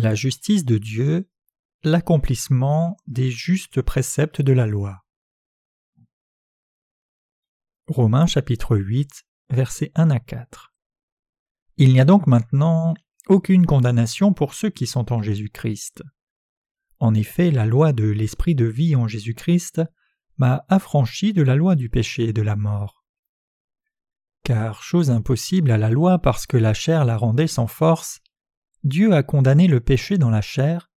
La 0.00 0.14
justice 0.14 0.64
de 0.64 0.78
Dieu, 0.78 1.28
l'accomplissement 1.82 2.96
des 3.08 3.32
justes 3.32 3.82
préceptes 3.82 4.40
de 4.40 4.52
la 4.52 4.68
loi. 4.68 5.04
Romains 7.88 8.26
chapitre 8.26 8.76
8, 8.76 9.24
versets 9.50 9.90
1 9.96 10.10
à 10.10 10.20
4. 10.20 10.72
Il 11.78 11.92
n'y 11.92 11.98
a 11.98 12.04
donc 12.04 12.28
maintenant 12.28 12.94
aucune 13.26 13.66
condamnation 13.66 14.32
pour 14.32 14.54
ceux 14.54 14.70
qui 14.70 14.86
sont 14.86 15.12
en 15.12 15.20
Jésus-Christ. 15.20 16.04
En 17.00 17.12
effet, 17.12 17.50
la 17.50 17.66
loi 17.66 17.92
de 17.92 18.04
l'esprit 18.04 18.54
de 18.54 18.66
vie 18.66 18.94
en 18.94 19.08
Jésus-Christ 19.08 19.82
m'a 20.36 20.64
affranchi 20.68 21.32
de 21.32 21.42
la 21.42 21.56
loi 21.56 21.74
du 21.74 21.88
péché 21.88 22.28
et 22.28 22.32
de 22.32 22.42
la 22.42 22.54
mort. 22.54 23.04
Car 24.44 24.80
chose 24.80 25.10
impossible 25.10 25.72
à 25.72 25.76
la 25.76 25.90
loi 25.90 26.20
parce 26.20 26.46
que 26.46 26.56
la 26.56 26.72
chair 26.72 27.04
la 27.04 27.16
rendait 27.16 27.48
sans 27.48 27.66
force, 27.66 28.20
Dieu 28.84 29.12
a 29.12 29.22
condamné 29.22 29.66
le 29.66 29.80
péché 29.80 30.18
dans 30.18 30.30
la 30.30 30.40
chair, 30.40 30.90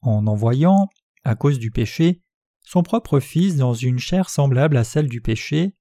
en 0.00 0.26
envoyant, 0.26 0.88
à 1.24 1.34
cause 1.34 1.58
du 1.58 1.70
péché, 1.70 2.22
son 2.62 2.82
propre 2.82 3.20
Fils 3.20 3.56
dans 3.56 3.74
une 3.74 3.98
chair 3.98 4.28
semblable 4.30 4.76
à 4.76 4.84
celle 4.84 5.08
du 5.08 5.20
péché, 5.20 5.74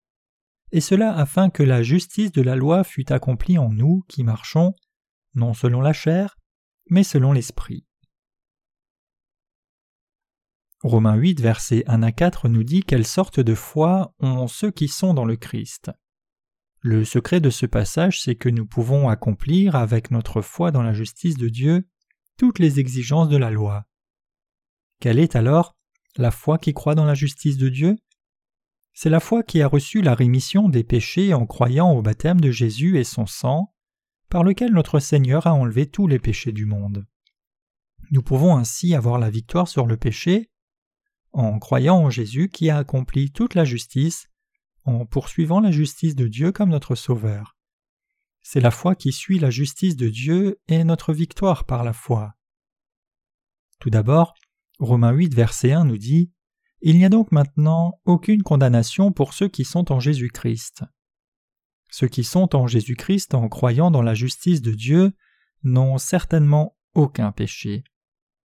et 0.72 0.82
cela 0.82 1.16
afin 1.16 1.50
que 1.50 1.64
la 1.64 1.82
justice 1.82 2.32
de 2.32 2.42
la 2.42 2.56
loi 2.56 2.84
fût 2.84 3.12
accomplie 3.12 3.58
en 3.58 3.70
nous 3.70 4.04
qui 4.08 4.24
marchons, 4.24 4.74
non 5.34 5.54
selon 5.54 5.82
la 5.82 5.94
chair, 5.94 6.38
mais 6.90 7.04
selon 7.04 7.32
l'Esprit. 7.32 7.86
Romains 10.82 11.16
8, 11.16 11.42
versets 11.42 11.84
1 11.88 12.04
à 12.04 12.12
4 12.12 12.48
nous 12.48 12.64
dit 12.64 12.84
quelle 12.84 13.06
sorte 13.06 13.40
de 13.40 13.54
foi 13.54 14.14
ont 14.20 14.48
ceux 14.48 14.72
qui 14.72 14.88
sont 14.88 15.14
dans 15.14 15.26
le 15.26 15.36
Christ. 15.36 15.92
Le 16.82 17.04
secret 17.04 17.42
de 17.42 17.50
ce 17.50 17.66
passage, 17.66 18.22
c'est 18.22 18.36
que 18.36 18.48
nous 18.48 18.66
pouvons 18.66 19.10
accomplir, 19.10 19.76
avec 19.76 20.12
notre 20.12 20.42
foi 20.42 20.72
dans 20.72 20.82
la 20.82 20.94
justice 20.94 21.38
de 21.38 21.50
Dieu, 21.50 21.88
toutes 22.38 22.60
les 22.60 22.80
exigences 22.80 23.28
de 23.28 23.36
la 23.36 23.52
loi. 23.52 23.86
Quelle 25.02 25.20
est 25.20 25.36
alors 25.36 25.76
la 26.16 26.32
foi 26.32 26.58
qui 26.58 26.74
croit 26.74 26.96
dans 26.96 27.06
la 27.06 27.16
justice 27.16 27.58
de 27.58 27.68
Dieu? 27.68 27.98
C'est 28.94 29.10
la 29.10 29.20
foi 29.20 29.44
qui 29.44 29.62
a 29.62 29.68
reçu 29.68 30.02
la 30.02 30.16
rémission 30.16 30.70
des 30.70 30.84
péchés 30.84 31.34
en 31.34 31.46
croyant 31.46 31.92
au 31.92 32.02
baptême 32.02 32.40
de 32.40 32.52
Jésus 32.52 32.98
et 32.98 33.04
son 33.04 33.26
sang, 33.26 33.74
par 34.30 34.44
lequel 34.44 34.72
notre 34.72 35.00
Seigneur 35.00 35.48
a 35.48 35.54
enlevé 35.54 35.86
tous 35.86 36.08
les 36.08 36.20
péchés 36.20 36.52
du 36.54 36.66
monde. 36.66 37.06
Nous 38.12 38.22
pouvons 38.24 38.56
ainsi 38.56 38.96
avoir 38.96 39.20
la 39.20 39.30
victoire 39.30 39.68
sur 39.68 39.86
le 39.86 39.98
péché 39.98 40.50
en 41.32 41.60
croyant 41.60 41.98
en 41.98 42.10
Jésus 42.10 42.50
qui 42.50 42.70
a 42.70 42.78
accompli 42.78 43.32
toute 43.32 43.54
la 43.54 43.66
justice 43.66 44.30
en 44.86 45.06
poursuivant 45.06 45.60
la 45.60 45.72
justice 45.72 46.16
de 46.16 46.28
Dieu 46.28 46.52
comme 46.52 46.70
notre 46.70 46.96
Sauveur. 46.96 47.58
C'est 48.42 48.62
la 48.62 48.72
foi 48.72 48.96
qui 48.96 49.12
suit 49.12 49.40
la 49.40 49.50
justice 49.50 49.96
de 49.96 50.10
Dieu 50.10 50.60
et 50.68 50.84
notre 50.84 51.14
victoire 51.14 51.66
par 51.66 51.84
la 51.84 51.94
foi. 51.94 52.34
Tout 53.80 53.90
d'abord, 53.90 54.34
Romains 54.80 55.12
8, 55.12 55.34
verset 55.34 55.72
1 55.72 55.86
nous 55.86 55.98
dit 55.98 56.32
Il 56.82 56.98
n'y 56.98 57.06
a 57.06 57.10
donc 57.10 57.32
maintenant 57.32 58.00
aucune 58.06 58.44
condamnation 58.44 59.12
pour 59.12 59.34
ceux 59.34 59.48
qui 59.48 59.66
sont 59.66 59.92
en 59.92 60.00
Jésus-Christ. 60.00 60.84
Ceux 61.92 62.08
qui 62.08 62.24
sont 62.24 62.56
en 62.56 62.68
Jésus-Christ 62.68 63.34
en 63.34 63.50
croyant 63.50 63.92
dans 63.92 64.02
la 64.02 64.14
justice 64.14 64.62
de 64.62 64.72
Dieu 64.72 65.12
n'ont 65.64 65.98
certainement 65.98 66.78
aucun 66.94 67.32
péché. 67.32 67.84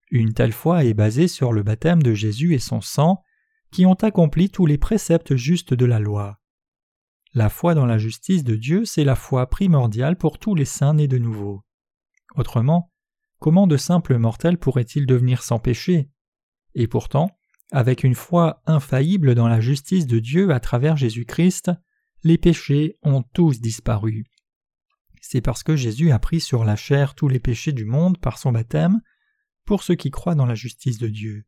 Une 0.10 0.34
telle 0.34 0.54
foi 0.54 0.86
est 0.86 0.94
basée 0.94 1.28
sur 1.28 1.54
le 1.54 1.64
baptême 1.64 2.02
de 2.02 2.14
Jésus 2.14 2.54
et 2.54 2.60
son 2.60 2.82
sang, 2.82 3.24
qui 3.74 3.88
ont 3.88 3.96
accompli 3.96 4.52
tous 4.52 4.68
les 4.68 4.78
préceptes 4.78 5.36
justes 5.36 5.74
de 5.74 5.86
la 5.86 6.00
loi. 6.00 6.40
La 7.34 7.50
foi 7.50 7.74
dans 7.74 7.88
la 7.88 7.98
justice 7.98 8.44
de 8.44 8.56
Dieu, 8.56 8.86
c'est 8.86 9.04
la 9.04 9.16
foi 9.16 9.50
primordiale 9.50 10.16
pour 10.16 10.38
tous 10.38 10.54
les 10.54 10.66
saints 10.66 10.94
nés 10.94 11.08
de 11.08 11.18
nouveau. 11.18 11.64
Autrement, 12.36 12.92
comment 13.40 13.66
de 13.66 13.76
simples 13.76 14.20
mortels 14.20 14.60
pourraient-ils 14.60 15.08
devenir 15.08 15.42
sans 15.42 15.58
péché? 15.58 16.12
Et 16.76 16.88
pourtant, 16.88 17.32
avec 17.72 18.04
une 18.04 18.14
foi 18.14 18.62
infaillible 18.68 19.34
dans 19.34 19.48
la 19.48 19.60
justice 19.60 20.06
de 20.06 20.20
Dieu 20.20 20.52
à 20.52 20.60
travers 20.60 20.96
Jésus-Christ, 20.96 21.72
les 22.24 22.38
péchés 22.38 23.00
ont 23.02 23.24
tous 23.24 23.60
disparu. 23.60 24.26
C'est 25.20 25.42
parce 25.42 25.64
que 25.64 25.76
Jésus 25.76 26.12
a 26.12 26.20
pris 26.20 26.42
sur 26.42 26.64
la 26.64 26.76
chair 26.76 27.16
tous 27.16 27.28
les 27.28 27.40
péchés 27.40 27.72
du 27.72 27.86
monde 27.86 28.20
par 28.20 28.38
son 28.38 28.52
baptême, 28.52 29.02
pour 29.66 29.82
ceux 29.82 29.96
qui 29.96 30.12
croient 30.12 30.36
dans 30.36 30.46
la 30.46 30.54
justice 30.54 31.00
de 31.00 31.08
Dieu. 31.08 31.46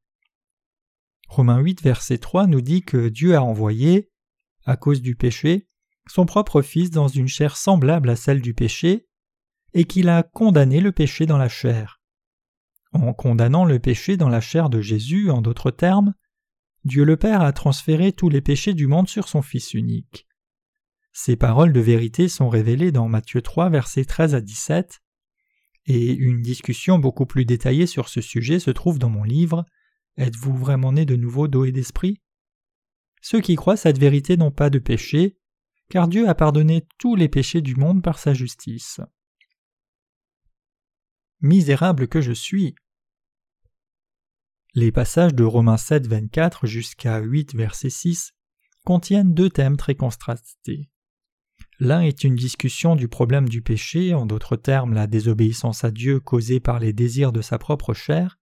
Romains 1.27 1.59
8, 1.59 1.81
verset 1.81 2.17
3 2.17 2.47
nous 2.47 2.61
dit 2.61 2.81
que 2.81 3.09
Dieu 3.09 3.35
a 3.35 3.43
envoyé, 3.43 4.11
à 4.65 4.77
cause 4.77 5.01
du 5.01 5.15
péché, 5.15 5.67
son 6.07 6.25
propre 6.25 6.61
Fils 6.61 6.91
dans 6.91 7.07
une 7.07 7.27
chair 7.27 7.57
semblable 7.57 8.09
à 8.09 8.15
celle 8.15 8.41
du 8.41 8.53
péché, 8.53 9.07
et 9.73 9.85
qu'il 9.85 10.09
a 10.09 10.23
condamné 10.23 10.79
le 10.79 10.91
péché 10.91 11.25
dans 11.25 11.37
la 11.37 11.49
chair. 11.49 12.01
En 12.93 13.13
condamnant 13.13 13.65
le 13.65 13.79
péché 13.79 14.15
dans 14.15 14.29
la 14.29 14.39
chair 14.39 14.69
de 14.69 14.79
Jésus, 14.79 15.29
en 15.29 15.41
d'autres 15.41 15.71
termes, 15.71 16.13
Dieu 16.85 17.03
le 17.03 17.17
Père 17.17 17.41
a 17.41 17.51
transféré 17.51 18.13
tous 18.13 18.29
les 18.29 18.41
péchés 18.41 18.73
du 18.73 18.87
monde 18.87 19.09
sur 19.09 19.27
son 19.27 19.41
Fils 19.41 19.73
unique. 19.73 20.27
Ces 21.11 21.35
paroles 21.35 21.73
de 21.73 21.79
vérité 21.79 22.29
sont 22.29 22.47
révélées 22.47 22.91
dans 22.91 23.09
Matthieu 23.09 23.41
3, 23.41 23.69
versets 23.69 24.05
13 24.05 24.35
à 24.35 24.41
17, 24.41 25.01
et 25.87 26.13
une 26.13 26.41
discussion 26.41 26.99
beaucoup 26.99 27.25
plus 27.25 27.45
détaillée 27.45 27.87
sur 27.87 28.07
ce 28.07 28.21
sujet 28.21 28.59
se 28.59 28.71
trouve 28.71 28.99
dans 28.99 29.09
mon 29.09 29.23
livre 29.23 29.65
Êtes-vous 30.17 30.55
vraiment 30.55 30.93
né 30.93 31.05
de 31.05 31.15
nouveau 31.15 31.47
d'eau 31.47 31.65
et 31.65 31.71
d'esprit? 31.71 32.21
Ceux 33.21 33.41
qui 33.41 33.55
croient 33.55 33.77
cette 33.77 33.97
vérité 33.97 34.37
n'ont 34.37 34.51
pas 34.51 34.69
de 34.69 34.79
péché, 34.79 35.37
car 35.89 36.07
Dieu 36.07 36.29
a 36.29 36.35
pardonné 36.35 36.87
tous 36.97 37.15
les 37.15 37.29
péchés 37.29 37.61
du 37.61 37.75
monde 37.75 38.01
par 38.01 38.19
sa 38.19 38.33
justice. 38.33 39.01
Misérable 41.41 42.07
que 42.07 42.21
je 42.21 42.31
suis. 42.31 42.75
Les 44.73 44.91
passages 44.91 45.33
de 45.33 45.43
Romains 45.43 45.77
7, 45.77 46.07
24 46.07 46.67
jusqu'à 46.67 47.19
8, 47.19 47.55
verset 47.55 47.89
6 47.89 48.33
contiennent 48.85 49.33
deux 49.33 49.49
thèmes 49.49 49.77
très 49.77 49.95
contrastés. 49.95 50.89
L'un 51.79 52.01
est 52.01 52.23
une 52.23 52.35
discussion 52.35 52.95
du 52.95 53.07
problème 53.07 53.49
du 53.49 53.61
péché, 53.61 54.13
en 54.13 54.25
d'autres 54.25 54.55
termes 54.55 54.93
la 54.93 55.07
désobéissance 55.07 55.83
à 55.83 55.91
Dieu 55.91 56.19
causée 56.19 56.59
par 56.59 56.79
les 56.79 56.93
désirs 56.93 57.33
de 57.33 57.41
sa 57.41 57.57
propre 57.57 57.93
chair, 57.93 58.37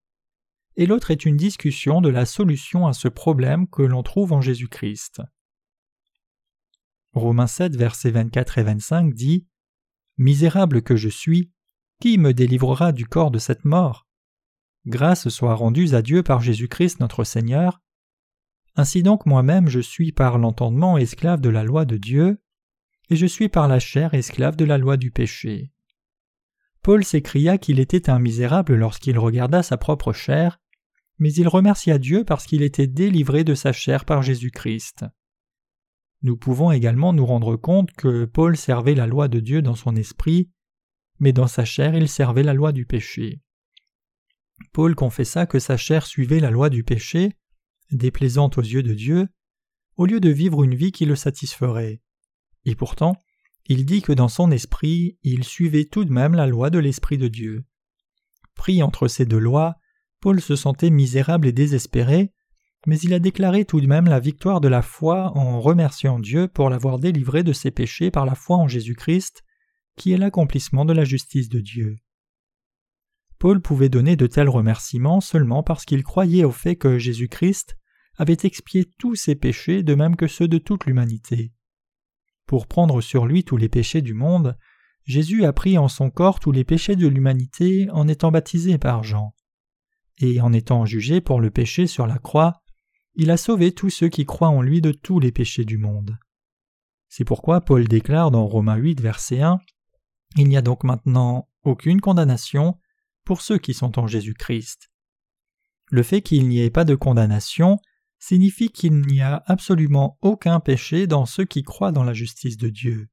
et 0.76 0.86
l'autre 0.86 1.12
est 1.12 1.26
une 1.26 1.38
discussion 1.38 2.02
de 2.02 2.10
la 2.10 2.26
solution 2.26 2.88
à 2.88 2.94
ce 2.94 3.08
problème 3.08 3.68
que 3.68 3.82
l'on 3.82 4.04
trouve 4.04 4.34
en 4.34 4.42
Jésus-Christ. 4.42 5.22
Romains 7.14 7.48
7, 7.48 7.76
versets 7.76 8.12
24 8.12 8.58
et 8.58 8.64
25 8.64 9.14
dit 9.14 9.48
Misérable 10.18 10.82
que 10.82 10.96
je 10.96 11.10
suis, 11.10 11.52
qui 12.00 12.18
me 12.18 12.34
délivrera 12.34 12.92
du 12.92 13.06
corps 13.06 13.32
de 13.32 13.40
cette 13.40 13.66
mort? 13.66 14.08
Grâce 14.86 15.30
soit 15.30 15.56
rendue 15.56 15.94
à 15.94 16.02
Dieu 16.02 16.24
par 16.24 16.42
Jésus-Christ 16.42 17.00
notre 17.00 17.24
Seigneur. 17.24 17.82
Ainsi 18.76 19.04
donc 19.04 19.26
moi-même 19.26 19.70
je 19.70 19.80
suis 19.80 20.12
par 20.12 20.38
l'entendement 20.38 20.98
esclave 20.98 21.40
de 21.40 21.50
la 21.50 21.64
loi 21.64 21.86
de 21.86 21.98
Dieu, 21.98 22.42
et 23.10 23.16
je 23.16 23.26
suis 23.26 23.48
par 23.48 23.68
la 23.68 23.80
chair 23.80 24.14
esclave 24.14 24.56
de 24.56 24.66
la 24.66 24.78
loi 24.78 24.98
du 24.98 25.12
péché. 25.12 25.72
Paul 26.82 27.06
s'écria 27.06 27.58
qu'il 27.58 27.80
était 27.80 28.10
un 28.10 28.20
misérable 28.20 28.76
lorsqu'il 28.76 29.18
regarda 29.18 29.64
sa 29.64 29.78
propre 29.78 30.12
chair, 30.12 30.60
mais 31.20 31.34
il 31.34 31.48
remercia 31.48 31.98
Dieu 31.98 32.24
parce 32.24 32.46
qu'il 32.46 32.62
était 32.62 32.88
délivré 32.88 33.44
de 33.44 33.56
sa 33.56 33.72
chair 33.72 34.06
par 34.06 34.22
Jésus-Christ. 34.24 35.06
Nous 36.22 36.38
pouvons 36.38 36.72
également 36.72 37.14
nous 37.14 37.26
rendre 37.26 37.56
compte 37.56 37.92
que 37.92 38.26
Paul 38.26 38.56
servait 38.56 38.96
la 38.96 39.08
loi 39.08 39.28
de 39.28 39.40
Dieu 39.40 39.62
dans 39.62 39.76
son 39.76 39.96
esprit, 39.96 40.50
mais 41.20 41.34
dans 41.34 41.48
sa 41.48 41.66
chair 41.66 41.96
il 41.96 42.08
servait 42.08 42.44
la 42.44 42.54
loi 42.54 42.72
du 42.72 42.86
péché. 42.86 43.42
Paul 44.72 44.96
confessa 44.96 45.46
que 45.46 45.60
sa 45.60 45.78
chair 45.78 46.06
suivait 46.06 46.40
la 46.40 46.50
loi 46.50 46.70
du 46.70 46.84
péché, 46.84 47.34
déplaisante 47.92 48.58
aux 48.58 48.62
yeux 48.62 48.84
de 48.84 48.94
Dieu, 48.94 49.28
au 49.98 50.06
lieu 50.06 50.20
de 50.20 50.30
vivre 50.30 50.64
une 50.64 50.76
vie 50.76 50.92
qui 50.92 51.06
le 51.06 51.16
satisferait. 51.16 52.02
Et 52.66 52.76
pourtant, 52.76 53.18
il 53.66 53.86
dit 53.86 54.02
que 54.02 54.14
dans 54.14 54.28
son 54.28 54.52
esprit, 54.52 55.18
il 55.24 55.44
suivait 55.44 55.86
tout 55.86 56.06
de 56.06 56.12
même 56.12 56.34
la 56.34 56.48
loi 56.48 56.70
de 56.70 56.80
l'Esprit 56.80 57.18
de 57.18 57.28
Dieu. 57.28 57.66
Pris 58.56 58.84
entre 58.84 59.08
ces 59.08 59.26
deux 59.26 59.40
lois, 59.40 59.76
Paul 60.24 60.40
se 60.40 60.56
sentait 60.56 60.90
misérable 60.90 61.50
et 61.50 61.52
désespéré, 61.52 62.32
mais 62.88 62.98
il 63.00 63.14
a 63.14 63.20
déclaré 63.20 63.66
tout 63.66 63.82
de 63.82 63.88
même 63.88 64.06
la 64.06 64.22
victoire 64.22 64.62
de 64.62 64.70
la 64.70 64.82
foi 64.82 65.38
en 65.38 65.60
remerciant 65.60 66.18
Dieu 66.18 66.48
pour 66.48 66.70
l'avoir 66.70 66.98
délivré 66.98 67.44
de 67.44 67.52
ses 67.52 67.72
péchés 67.72 68.10
par 68.10 68.26
la 68.26 68.34
foi 68.34 68.56
en 68.56 68.70
Jésus-Christ, 68.70 69.44
qui 69.98 70.14
est 70.14 70.18
l'accomplissement 70.18 70.86
de 70.86 70.94
la 70.94 71.04
justice 71.04 71.50
de 71.50 71.60
Dieu. 71.60 71.98
Paul 73.38 73.60
pouvait 73.60 73.90
donner 73.90 74.16
de 74.16 74.26
tels 74.26 74.48
remerciements 74.48 75.20
seulement 75.20 75.62
parce 75.62 75.84
qu'il 75.84 76.04
croyait 76.04 76.46
au 76.46 76.52
fait 76.52 76.78
que 76.78 76.98
Jésus-Christ 76.98 77.76
avait 78.16 78.38
expié 78.44 78.86
tous 78.98 79.16
ses 79.16 79.36
péchés 79.36 79.84
de 79.84 79.94
même 79.94 80.16
que 80.16 80.28
ceux 80.28 80.48
de 80.48 80.58
toute 80.58 80.86
l'humanité. 80.86 81.52
Pour 82.46 82.68
prendre 82.68 83.02
sur 83.02 83.26
lui 83.26 83.44
tous 83.44 83.58
les 83.58 83.68
péchés 83.68 84.02
du 84.02 84.14
monde, 84.14 84.58
Jésus 85.04 85.44
a 85.44 85.52
pris 85.52 85.78
en 85.78 85.90
son 85.90 86.10
corps 86.10 86.40
tous 86.40 86.54
les 86.54 86.64
péchés 86.64 86.96
de 86.96 87.10
l'humanité 87.10 87.90
en 87.92 88.08
étant 88.08 88.32
baptisé 88.32 88.78
par 88.78 89.04
Jean. 89.04 89.34
Et 90.20 90.42
en 90.42 90.54
étant 90.54 90.86
jugé 90.86 91.22
pour 91.22 91.42
le 91.42 91.50
péché 91.50 91.88
sur 91.88 92.08
la 92.08 92.20
croix, 92.20 92.62
il 93.16 93.32
a 93.32 93.38
sauvé 93.38 93.72
tous 93.72 93.90
ceux 93.90 94.10
qui 94.10 94.26
croient 94.26 94.50
en 94.50 94.62
lui 94.62 94.82
de 94.82 94.92
tous 94.92 95.20
les 95.20 95.32
péchés 95.32 95.66
du 95.66 95.78
monde. 95.78 96.18
C'est 97.10 97.26
pourquoi 97.26 97.62
Paul 97.62 97.88
déclare 97.88 98.32
dans 98.32 98.48
Romains 98.48 98.78
8, 98.78 99.00
verset 99.02 99.42
1 99.42 99.60
Il 100.36 100.48
n'y 100.50 100.58
a 100.58 100.62
donc 100.62 100.84
maintenant 100.84 101.48
aucune 101.64 102.02
condamnation 102.02 102.80
pour 103.24 103.42
ceux 103.42 103.58
qui 103.58 103.74
sont 103.74 104.00
en 104.00 104.08
Jésus-Christ. 104.08 104.90
Le 105.92 106.02
fait 106.02 106.22
qu'il 106.22 106.48
n'y 106.48 106.60
ait 106.60 106.72
pas 106.72 106.86
de 106.86 106.96
condamnation 106.96 107.78
signifie 108.18 108.70
qu'il 108.70 109.02
n'y 109.02 109.22
a 109.22 109.44
absolument 109.46 110.18
aucun 110.22 110.60
péché 110.60 111.08
dans 111.08 111.26
ceux 111.26 111.46
qui 111.46 111.62
croient 111.62 111.92
dans 111.92 112.04
la 112.04 112.14
justice 112.14 112.58
de 112.58 112.70
Dieu. 112.70 113.10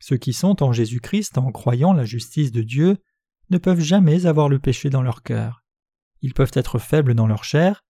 Ceux 0.00 0.16
qui 0.16 0.32
sont 0.32 0.62
en 0.62 0.72
Jésus-Christ 0.72 1.38
en 1.38 1.50
croyant 1.50 1.92
la 1.92 2.04
justice 2.04 2.52
de 2.52 2.62
Dieu 2.62 2.98
ne 3.50 3.58
peuvent 3.58 3.80
jamais 3.80 4.26
avoir 4.26 4.48
le 4.48 4.58
péché 4.58 4.90
dans 4.90 5.02
leur 5.02 5.22
cœur. 5.22 5.64
Ils 6.22 6.34
peuvent 6.34 6.52
être 6.54 6.78
faibles 6.78 7.14
dans 7.14 7.26
leur 7.26 7.44
chair, 7.44 7.84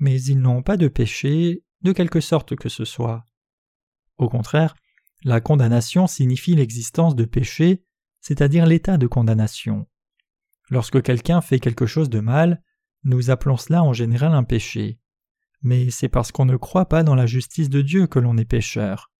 mais 0.00 0.20
ils 0.22 0.38
n'ont 0.38 0.62
pas 0.62 0.76
de 0.76 0.88
péché 0.88 1.64
de 1.82 1.92
quelque 1.92 2.20
sorte 2.20 2.56
que 2.56 2.68
ce 2.68 2.84
soit. 2.84 3.24
Au 4.16 4.28
contraire, 4.28 4.74
la 5.24 5.40
condamnation 5.40 6.06
signifie 6.06 6.54
l'existence 6.54 7.14
de 7.16 7.24
péché, 7.24 7.84
c'est-à-dire 8.20 8.66
l'état 8.66 8.98
de 8.98 9.06
condamnation. 9.06 9.86
Lorsque 10.70 11.02
quelqu'un 11.02 11.40
fait 11.40 11.60
quelque 11.60 11.86
chose 11.86 12.10
de 12.10 12.20
mal, 12.20 12.62
nous 13.04 13.30
appelons 13.30 13.56
cela 13.56 13.82
en 13.82 13.92
général 13.92 14.32
un 14.32 14.44
péché. 14.44 15.00
Mais 15.62 15.90
c'est 15.90 16.08
parce 16.08 16.30
qu'on 16.30 16.44
ne 16.44 16.56
croit 16.56 16.88
pas 16.88 17.02
dans 17.02 17.14
la 17.14 17.26
justice 17.26 17.70
de 17.70 17.82
Dieu 17.82 18.06
que 18.06 18.18
l'on 18.18 18.36
est 18.36 18.44
pécheur. 18.44 19.10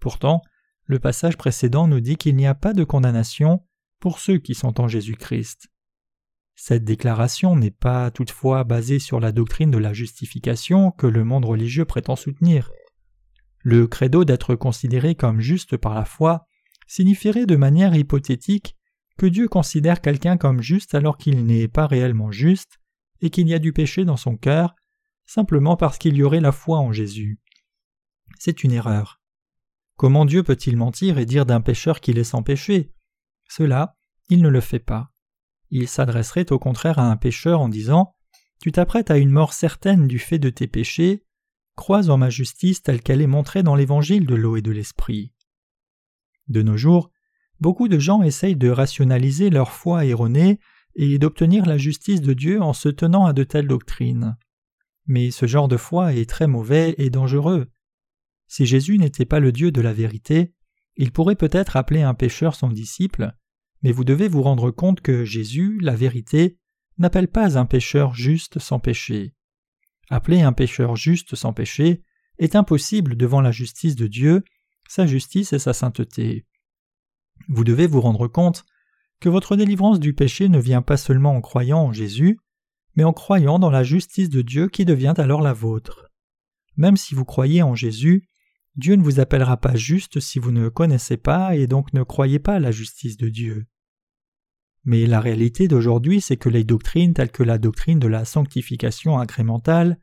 Pourtant, 0.00 0.42
le 0.84 0.98
passage 0.98 1.36
précédent 1.36 1.86
nous 1.86 2.00
dit 2.00 2.16
qu'il 2.16 2.36
n'y 2.36 2.46
a 2.46 2.54
pas 2.54 2.72
de 2.72 2.84
condamnation 2.84 3.64
pour 4.00 4.18
ceux 4.18 4.38
qui 4.38 4.54
sont 4.54 4.80
en 4.80 4.88
Jésus-Christ. 4.88 5.68
Cette 6.60 6.84
déclaration 6.84 7.54
n'est 7.54 7.70
pas 7.70 8.10
toutefois 8.10 8.64
basée 8.64 8.98
sur 8.98 9.20
la 9.20 9.30
doctrine 9.30 9.70
de 9.70 9.78
la 9.78 9.92
justification 9.92 10.90
que 10.90 11.06
le 11.06 11.22
monde 11.22 11.44
religieux 11.44 11.84
prétend 11.84 12.16
soutenir. 12.16 12.72
Le 13.60 13.86
credo 13.86 14.24
d'être 14.24 14.56
considéré 14.56 15.14
comme 15.14 15.40
juste 15.40 15.76
par 15.76 15.94
la 15.94 16.04
foi 16.04 16.46
signifierait 16.88 17.46
de 17.46 17.54
manière 17.54 17.94
hypothétique 17.94 18.76
que 19.16 19.26
Dieu 19.26 19.46
considère 19.46 20.00
quelqu'un 20.00 20.36
comme 20.36 20.60
juste 20.60 20.96
alors 20.96 21.16
qu'il 21.16 21.46
n'est 21.46 21.68
pas 21.68 21.86
réellement 21.86 22.32
juste 22.32 22.80
et 23.20 23.30
qu'il 23.30 23.46
y 23.46 23.54
a 23.54 23.60
du 23.60 23.72
péché 23.72 24.04
dans 24.04 24.16
son 24.16 24.36
cœur, 24.36 24.74
simplement 25.26 25.76
parce 25.76 25.96
qu'il 25.96 26.16
y 26.16 26.24
aurait 26.24 26.40
la 26.40 26.52
foi 26.52 26.78
en 26.78 26.90
Jésus. 26.90 27.38
C'est 28.40 28.64
une 28.64 28.72
erreur. 28.72 29.20
Comment 29.94 30.24
Dieu 30.24 30.42
peut-il 30.42 30.76
mentir 30.76 31.18
et 31.18 31.26
dire 31.26 31.46
d'un 31.46 31.60
pécheur 31.60 32.00
qu'il 32.00 32.18
est 32.18 32.24
sans 32.24 32.42
péché? 32.42 32.92
Cela, 33.48 33.96
il 34.28 34.42
ne 34.42 34.48
le 34.48 34.60
fait 34.60 34.80
pas 34.80 35.12
il 35.70 35.88
s'adresserait 35.88 36.52
au 36.52 36.58
contraire 36.58 36.98
à 36.98 37.10
un 37.10 37.16
pécheur 37.16 37.60
en 37.60 37.68
disant 37.68 38.14
Tu 38.60 38.72
t'apprêtes 38.72 39.10
à 39.10 39.18
une 39.18 39.30
mort 39.30 39.52
certaine 39.52 40.06
du 40.06 40.18
fait 40.18 40.38
de 40.38 40.50
tes 40.50 40.66
péchés, 40.66 41.24
crois 41.76 42.10
en 42.10 42.16
ma 42.16 42.30
justice 42.30 42.82
telle 42.82 43.02
qu'elle 43.02 43.20
est 43.20 43.26
montrée 43.26 43.62
dans 43.62 43.74
l'évangile 43.74 44.26
de 44.26 44.34
l'eau 44.34 44.56
et 44.56 44.62
de 44.62 44.72
l'esprit. 44.72 45.32
De 46.48 46.62
nos 46.62 46.76
jours, 46.76 47.10
beaucoup 47.60 47.88
de 47.88 47.98
gens 47.98 48.22
essayent 48.22 48.56
de 48.56 48.70
rationaliser 48.70 49.50
leur 49.50 49.70
foi 49.70 50.04
erronée 50.04 50.58
et 50.96 51.18
d'obtenir 51.18 51.66
la 51.66 51.78
justice 51.78 52.20
de 52.20 52.32
Dieu 52.32 52.60
en 52.60 52.72
se 52.72 52.88
tenant 52.88 53.26
à 53.26 53.32
de 53.32 53.44
telles 53.44 53.68
doctrines. 53.68 54.36
Mais 55.06 55.30
ce 55.30 55.46
genre 55.46 55.68
de 55.68 55.76
foi 55.76 56.14
est 56.14 56.28
très 56.28 56.46
mauvais 56.46 56.94
et 56.98 57.10
dangereux. 57.10 57.70
Si 58.46 58.66
Jésus 58.66 58.98
n'était 58.98 59.26
pas 59.26 59.40
le 59.40 59.52
Dieu 59.52 59.70
de 59.70 59.80
la 59.80 59.92
vérité, 59.92 60.54
il 60.96 61.12
pourrait 61.12 61.36
peut-être 61.36 61.76
appeler 61.76 62.02
un 62.02 62.14
pécheur 62.14 62.54
son 62.54 62.68
disciple, 62.68 63.32
mais 63.82 63.92
vous 63.92 64.04
devez 64.04 64.28
vous 64.28 64.42
rendre 64.42 64.70
compte 64.70 65.00
que 65.00 65.24
Jésus, 65.24 65.78
la 65.80 65.94
vérité, 65.94 66.58
n'appelle 66.98 67.28
pas 67.28 67.58
un 67.58 67.66
pécheur 67.66 68.14
juste 68.14 68.58
sans 68.58 68.80
péché. 68.80 69.34
Appeler 70.10 70.40
un 70.40 70.52
pécheur 70.52 70.96
juste 70.96 71.34
sans 71.34 71.52
péché 71.52 72.02
est 72.38 72.56
impossible 72.56 73.16
devant 73.16 73.40
la 73.40 73.52
justice 73.52 73.96
de 73.96 74.06
Dieu, 74.06 74.42
sa 74.88 75.06
justice 75.06 75.52
et 75.52 75.58
sa 75.58 75.72
sainteté. 75.72 76.46
Vous 77.48 77.64
devez 77.64 77.86
vous 77.86 78.00
rendre 78.00 78.26
compte 78.26 78.64
que 79.20 79.28
votre 79.28 79.56
délivrance 79.56 80.00
du 80.00 80.14
péché 80.14 80.48
ne 80.48 80.58
vient 80.58 80.82
pas 80.82 80.96
seulement 80.96 81.34
en 81.34 81.40
croyant 81.40 81.80
en 81.80 81.92
Jésus, 81.92 82.38
mais 82.96 83.04
en 83.04 83.12
croyant 83.12 83.58
dans 83.58 83.70
la 83.70 83.84
justice 83.84 84.28
de 84.28 84.42
Dieu 84.42 84.68
qui 84.68 84.84
devient 84.84 85.14
alors 85.18 85.40
la 85.40 85.52
vôtre. 85.52 86.10
Même 86.76 86.96
si 86.96 87.14
vous 87.14 87.24
croyez 87.24 87.62
en 87.62 87.74
Jésus, 87.74 88.28
Dieu 88.78 88.94
ne 88.94 89.02
vous 89.02 89.18
appellera 89.18 89.56
pas 89.56 89.74
juste 89.74 90.20
si 90.20 90.38
vous 90.38 90.52
ne 90.52 90.68
connaissez 90.68 91.16
pas 91.16 91.56
et 91.56 91.66
donc 91.66 91.92
ne 91.92 92.04
croyez 92.04 92.38
pas 92.38 92.60
la 92.60 92.70
justice 92.70 93.16
de 93.16 93.28
Dieu. 93.28 93.66
Mais 94.84 95.04
la 95.06 95.20
réalité 95.20 95.66
d'aujourd'hui, 95.66 96.20
c'est 96.20 96.36
que 96.36 96.48
les 96.48 96.62
doctrines 96.62 97.12
telles 97.12 97.32
que 97.32 97.42
la 97.42 97.58
doctrine 97.58 97.98
de 97.98 98.06
la 98.06 98.24
sanctification 98.24 99.18
incrémentale 99.18 99.98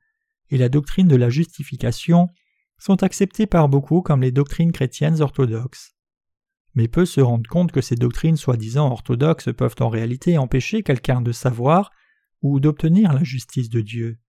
et 0.50 0.58
la 0.58 0.68
doctrine 0.68 1.08
de 1.08 1.16
la 1.16 1.30
justification 1.30 2.28
sont 2.78 3.02
acceptées 3.02 3.48
par 3.48 3.70
beaucoup 3.70 4.02
comme 4.02 4.22
les 4.22 4.34
doctrines 4.34 4.74
chrétiennes 4.74 5.22
orthodoxes. 5.22 5.96
Mais 6.74 6.90
peu 6.90 7.06
se 7.06 7.22
rendent 7.22 7.48
compte 7.48 7.72
que 7.72 7.80
ces 7.80 7.96
doctrines 7.96 8.36
soi-disant 8.36 8.92
orthodoxes 8.92 9.54
peuvent 9.56 9.78
en 9.80 9.88
réalité 9.88 10.38
empêcher 10.38 10.84
quelqu'un 10.84 11.22
de 11.22 11.32
savoir 11.32 11.92
ou 12.42 12.60
d'obtenir 12.60 13.14
la 13.14 13.24
justice 13.24 13.70
de 13.70 13.80
Dieu. 13.80 14.20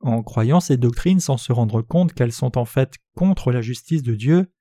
En 0.00 0.22
croyant 0.22 0.60
ces 0.60 0.76
doctrines 0.76 1.20
sans 1.20 1.36
se 1.36 1.52
rendre 1.52 1.82
compte 1.82 2.12
qu'elles 2.12 2.32
sont 2.32 2.56
en 2.56 2.64
fait 2.64 2.94
contre 3.14 3.50
la 3.50 3.60
justice 3.60 4.02
de 4.02 4.14
Dieu, 4.14 4.52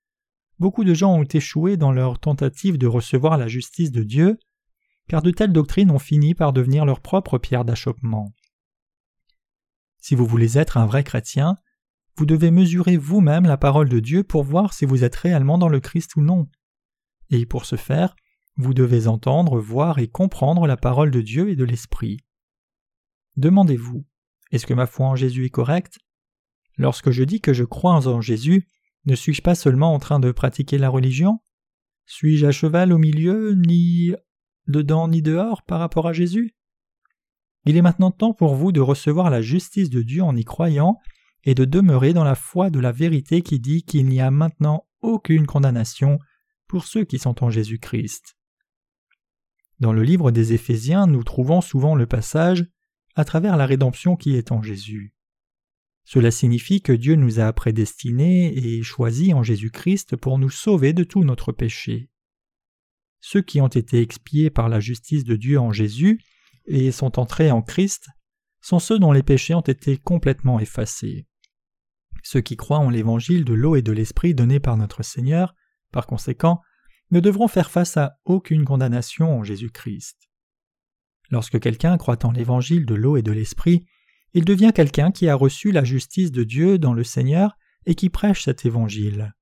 beaucoup 0.60 0.84
de 0.84 0.94
gens 0.94 1.13
ont 1.13 1.24
échoué 1.24 1.78
dans 1.78 1.92
leur 1.92 2.19
tentative 2.19 2.78
de 2.78 2.88
recevoir 2.88 3.38
la 3.38 3.48
justice 3.48 3.92
de 3.92 4.04
Dieu, 4.04 4.39
car 5.07 5.22
de 5.22 5.31
telles 5.31 5.54
doctrines 5.54 5.92
ont 5.92 6.00
fini 6.00 6.34
par 6.34 6.54
devenir 6.54 6.86
leur 6.86 7.01
propre 7.01 7.38
pierre 7.38 7.66
d'achoppement. 7.66 8.34
Si 10.00 10.16
vous 10.16 10.25
voulez 10.25 10.57
être 10.57 10.78
un 10.78 10.86
vrai 10.86 11.04
chrétien, 11.04 11.56
vous 12.16 12.25
devez 12.25 12.50
mesurer 12.50 12.98
vous-même 12.98 13.45
la 13.45 13.57
parole 13.57 13.89
de 13.89 14.00
Dieu 14.00 14.24
pour 14.24 14.44
voir 14.44 14.74
si 14.74 14.86
vous 14.86 15.04
êtes 15.04 15.16
réellement 15.16 15.57
dans 15.57 15.69
le 15.69 15.80
Christ 15.80 16.16
ou 16.16 16.22
non. 16.22 16.50
Et 17.30 17.45
pour 17.45 17.66
ce 17.66 17.75
faire, 17.75 18.16
vous 18.56 18.74
devez 18.74 19.07
entendre, 19.07 19.60
voir 19.60 20.00
et 20.00 20.07
comprendre 20.07 20.66
la 20.66 20.78
parole 20.78 21.12
de 21.12 21.22
Dieu 21.22 21.50
et 21.50 21.56
de 21.56 21.63
l'Esprit. 21.63 22.18
Demandez-vous, 23.36 24.04
est-ce 24.51 24.65
que 24.65 24.73
ma 24.73 24.88
foi 24.88 25.07
en 25.07 25.15
Jésus 25.15 25.45
est 25.45 25.49
correcte? 25.49 25.99
Lorsque 26.77 27.11
je 27.11 27.23
dis 27.23 27.41
que 27.41 27.53
je 27.53 27.63
crois 27.63 28.07
en 28.07 28.21
Jésus, 28.21 28.67
ne 29.05 29.15
suis-je 29.15 29.41
pas 29.41 29.55
seulement 29.55 29.94
en 29.94 29.99
train 29.99 30.19
de 30.19 30.31
pratiquer 30.31 30.77
la 30.77 30.89
religion? 30.89 31.39
Suis-je 32.05 32.45
à 32.45 32.51
cheval 32.51 32.94
au 32.94 32.97
milieu, 32.97 33.53
ni 33.53 34.13
dedans 34.67 35.07
ni 35.07 35.21
dehors 35.21 35.63
par 35.63 35.79
rapport 35.79 36.07
à 36.07 36.13
Jésus? 36.13 36.55
Il 37.65 37.75
est 37.75 37.81
maintenant 37.81 38.11
temps 38.11 38.33
pour 38.33 38.55
vous 38.55 38.71
de 38.71 38.79
recevoir 38.79 39.29
la 39.29 39.41
justice 39.41 39.89
de 39.89 40.01
Dieu 40.01 40.23
en 40.23 40.35
y 40.35 40.45
croyant 40.45 40.98
et 41.43 41.53
de 41.53 41.65
demeurer 41.65 42.13
dans 42.13 42.24
la 42.24 42.36
foi 42.36 42.69
de 42.69 42.79
la 42.79 42.91
vérité 42.91 43.41
qui 43.41 43.60
dit 43.60 43.83
qu'il 43.83 44.05
n'y 44.05 44.22
a 44.22 44.31
maintenant 44.31 44.88
aucune 45.01 45.45
condamnation 45.45 46.19
pour 46.67 46.86
ceux 46.86 47.03
qui 47.03 47.19
sont 47.19 47.43
en 47.43 47.50
Jésus-Christ. 47.50 48.38
Dans 49.79 49.93
le 49.93 50.03
livre 50.03 50.31
des 50.31 50.53
Éphésiens, 50.53 51.07
nous 51.07 51.24
trouvons 51.24 51.62
souvent 51.62 51.95
le 51.95 52.05
passage 52.05 52.65
à 53.17 53.25
travers 53.25 53.57
la 53.57 53.65
rédemption 53.65 54.15
qui 54.15 54.36
est 54.36 54.51
en 54.51 54.62
Jésus. 54.62 55.13
Cela 56.05 56.29
signifie 56.29 56.81
que 56.81 56.93
Dieu 56.93 57.15
nous 57.15 57.39
a 57.39 57.51
prédestinés 57.51 58.55
et 58.55 58.83
choisis 58.83 59.33
en 59.33 59.41
Jésus-Christ 59.41 60.15
pour 60.15 60.38
nous 60.38 60.51
sauver 60.51 60.93
de 60.93 61.03
tout 61.03 61.24
notre 61.24 61.51
péché. 61.51 62.12
Ceux 63.19 63.41
qui 63.41 63.59
ont 63.59 63.67
été 63.67 64.01
expiés 64.01 64.51
par 64.51 64.69
la 64.69 64.79
justice 64.79 65.24
de 65.24 65.36
Dieu 65.36 65.59
en 65.59 65.71
Jésus 65.71 66.21
et 66.67 66.91
sont 66.91 67.19
entrés 67.19 67.50
en 67.50 67.63
Christ 67.63 68.07
sont 68.62 68.79
ceux 68.79 69.00
dont 69.00 69.12
les 69.12 69.24
péchés 69.24 69.55
ont 69.55 69.62
été 69.62 69.97
complètement 69.97 70.59
effacés. 70.59 71.25
Ceux 72.21 72.41
qui 72.41 72.55
croient 72.55 72.77
en 72.77 72.91
l'évangile 72.91 73.45
de 73.45 73.53
l'eau 73.53 73.75
et 73.75 73.81
de 73.81 73.91
l'esprit 73.91 74.36
donné 74.36 74.59
par 74.59 74.77
notre 74.77 75.01
Seigneur, 75.01 75.55
par 75.91 76.05
conséquent, 76.05 76.62
ne 77.09 77.19
devront 77.19 77.47
faire 77.47 77.71
face 77.71 77.97
à 77.97 78.19
aucune 78.25 78.63
condamnation 78.63 79.39
en 79.39 79.43
Jésus-Christ. 79.43 80.26
Lorsque 81.29 81.60
quelqu'un 81.60 81.98
croit 81.98 82.25
en 82.25 82.31
l'évangile 82.31 82.86
de 82.86 82.96
l'eau 82.96 83.17
et 83.17 83.22
de 83.22 83.31
l'esprit, 83.31 83.86
il 84.34 84.46
devient 84.46 84.72
quelqu'un 84.74 85.12
qui 85.12 85.27
a 85.29 85.36
reçu 85.36 85.72
la 85.72 85.84
justice 85.84 86.31
de 86.31 86.43
Dieu 86.43 86.77
dans 86.77 86.93
le 86.93 87.03
Seigneur 87.03 87.57
et 87.86 87.96
qui 87.96 88.10
prêche 88.10 88.43
cet 88.43 88.65
évangile. 88.65 89.34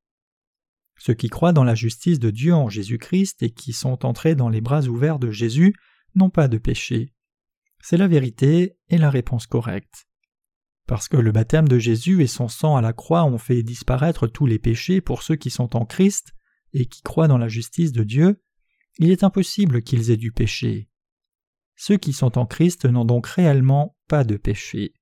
Ceux 0.98 1.13
qui 1.13 1.30
croient 1.30 1.54
dans 1.54 1.63
la 1.63 1.75
justice 1.75 2.20
de 2.20 2.30
Dieu 2.30 2.54
en 2.54 2.70
Jésus-Christ 2.70 3.44
et 3.44 3.51
qui 3.51 3.74
sont 3.74 4.06
entrés 4.06 4.36
dans 4.36 4.50
les 4.50 4.62
bras 4.62 4.84
ouverts 4.86 5.20
de 5.20 5.32
Jésus 5.32 5.75
n'ont 6.15 6.30
pas 6.30 6.48
de 6.48 6.58
péché. 6.58 7.13
C'est 7.82 7.98
la 7.98 8.08
vérité 8.08 8.77
et 8.89 8.98
la 8.98 9.10
réponse 9.10 9.46
correcte. 9.46 10.08
Parce 10.88 11.08
que 11.08 11.18
le 11.18 11.32
baptême 11.32 11.68
de 11.68 11.80
Jésus 11.80 12.22
et 12.22 12.27
son 12.27 12.48
sang 12.48 12.75
à 12.75 12.82
la 12.82 12.94
croix 12.94 13.25
ont 13.25 13.38
fait 13.38 13.63
disparaître 13.63 14.27
tous 14.27 14.46
les 14.46 14.60
péchés 14.60 15.01
pour 15.01 15.24
ceux 15.24 15.36
qui 15.36 15.50
sont 15.50 15.75
en 15.75 15.86
Christ 15.86 16.34
et 16.74 16.86
qui 16.86 17.01
croient 17.01 17.27
dans 17.27 17.38
la 17.38 17.48
justice 17.48 17.92
de 17.92 18.04
Dieu, 18.04 18.42
il 18.98 19.12
est 19.12 19.24
impossible 19.24 19.82
qu'ils 19.82 20.12
aient 20.12 20.18
du 20.18 20.32
péché. 20.32 20.89
Ceux 21.75 21.98
qui 21.98 22.13
sont 22.13 22.38
en 22.38 22.46
Christ 22.46 22.86
n'ont 22.86 23.05
donc 23.05 23.27
réellement 23.27 23.98
pas 24.08 24.24
de 24.24 24.38
péché. 24.38 24.94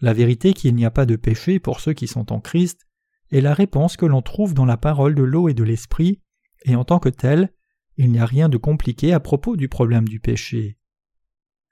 La 0.00 0.12
vérité 0.12 0.52
qu'il 0.52 0.74
n'y 0.74 0.84
a 0.84 0.90
pas 0.90 1.06
de 1.06 1.16
péché 1.16 1.58
pour 1.58 1.80
ceux 1.80 1.92
qui 1.92 2.06
sont 2.06 2.32
en 2.32 2.40
Christ 2.40 2.86
est 3.30 3.40
la 3.40 3.54
réponse 3.54 3.96
que 3.96 4.06
l'on 4.06 4.22
trouve 4.22 4.54
dans 4.54 4.64
la 4.64 4.76
parole 4.76 5.14
de 5.14 5.22
l'eau 5.22 5.48
et 5.48 5.54
de 5.54 5.64
l'esprit, 5.64 6.20
et 6.64 6.76
en 6.76 6.84
tant 6.84 6.98
que 6.98 7.08
telle, 7.08 7.52
il 7.96 8.10
n'y 8.10 8.18
a 8.18 8.26
rien 8.26 8.48
de 8.48 8.56
compliqué 8.56 9.12
à 9.12 9.20
propos 9.20 9.56
du 9.56 9.68
problème 9.68 10.08
du 10.08 10.20
péché. 10.20 10.78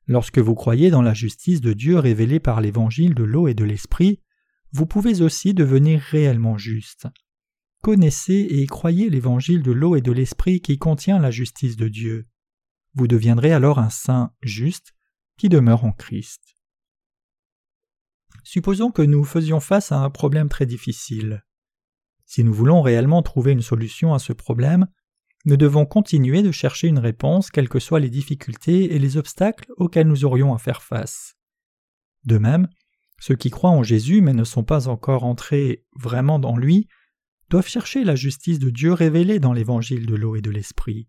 Lorsque 0.06 0.38
vous 0.38 0.54
croyez 0.54 0.90
dans 0.90 1.02
la 1.02 1.14
justice 1.14 1.60
de 1.60 1.72
Dieu 1.72 1.98
révélée 1.98 2.40
par 2.40 2.60
l'évangile 2.60 3.14
de 3.14 3.24
l'eau 3.24 3.48
et 3.48 3.54
de 3.54 3.64
l'esprit, 3.64 4.20
vous 4.72 4.86
pouvez 4.86 5.22
aussi 5.22 5.54
devenir 5.54 6.00
réellement 6.00 6.56
juste. 6.56 7.06
Connaissez 7.82 8.46
et 8.50 8.66
croyez 8.66 9.10
l'évangile 9.10 9.62
de 9.62 9.72
l'eau 9.72 9.96
et 9.96 10.00
de 10.00 10.12
l'esprit 10.12 10.60
qui 10.60 10.78
contient 10.78 11.18
la 11.18 11.30
justice 11.30 11.76
de 11.76 11.88
Dieu. 11.88 12.26
Vous 12.94 13.06
deviendrez 13.06 13.52
alors 13.52 13.78
un 13.78 13.90
saint 13.90 14.32
juste 14.42 14.94
qui 15.38 15.48
demeure 15.48 15.84
en 15.84 15.92
Christ. 15.92 16.42
Supposons 18.44 18.90
que 18.90 19.02
nous 19.02 19.24
faisions 19.24 19.60
face 19.60 19.92
à 19.92 19.98
un 19.98 20.10
problème 20.10 20.48
très 20.48 20.66
difficile. 20.66 21.44
Si 22.26 22.44
nous 22.44 22.52
voulons 22.52 22.82
réellement 22.82 23.22
trouver 23.22 23.52
une 23.52 23.62
solution 23.62 24.14
à 24.14 24.18
ce 24.18 24.32
problème, 24.32 24.86
nous 25.44 25.56
devons 25.56 25.86
continuer 25.86 26.42
de 26.42 26.52
chercher 26.52 26.88
une 26.88 26.98
réponse 26.98 27.50
quelles 27.50 27.68
que 27.68 27.80
soient 27.80 28.00
les 28.00 28.10
difficultés 28.10 28.94
et 28.94 28.98
les 28.98 29.16
obstacles 29.16 29.70
auxquels 29.76 30.06
nous 30.06 30.24
aurions 30.24 30.54
à 30.54 30.58
faire 30.58 30.82
face. 30.82 31.34
De 32.24 32.38
même, 32.38 32.68
ceux 33.18 33.36
qui 33.36 33.50
croient 33.50 33.70
en 33.70 33.82
Jésus 33.82 34.20
mais 34.20 34.34
ne 34.34 34.44
sont 34.44 34.64
pas 34.64 34.88
encore 34.88 35.24
entrés 35.24 35.84
vraiment 35.94 36.38
dans 36.38 36.56
lui 36.56 36.88
doivent 37.48 37.68
chercher 37.68 38.04
la 38.04 38.16
justice 38.16 38.58
de 38.58 38.70
Dieu 38.70 38.92
révélée 38.92 39.38
dans 39.38 39.52
l'évangile 39.52 40.06
de 40.06 40.14
l'eau 40.14 40.36
et 40.36 40.40
de 40.40 40.50
l'esprit. 40.50 41.08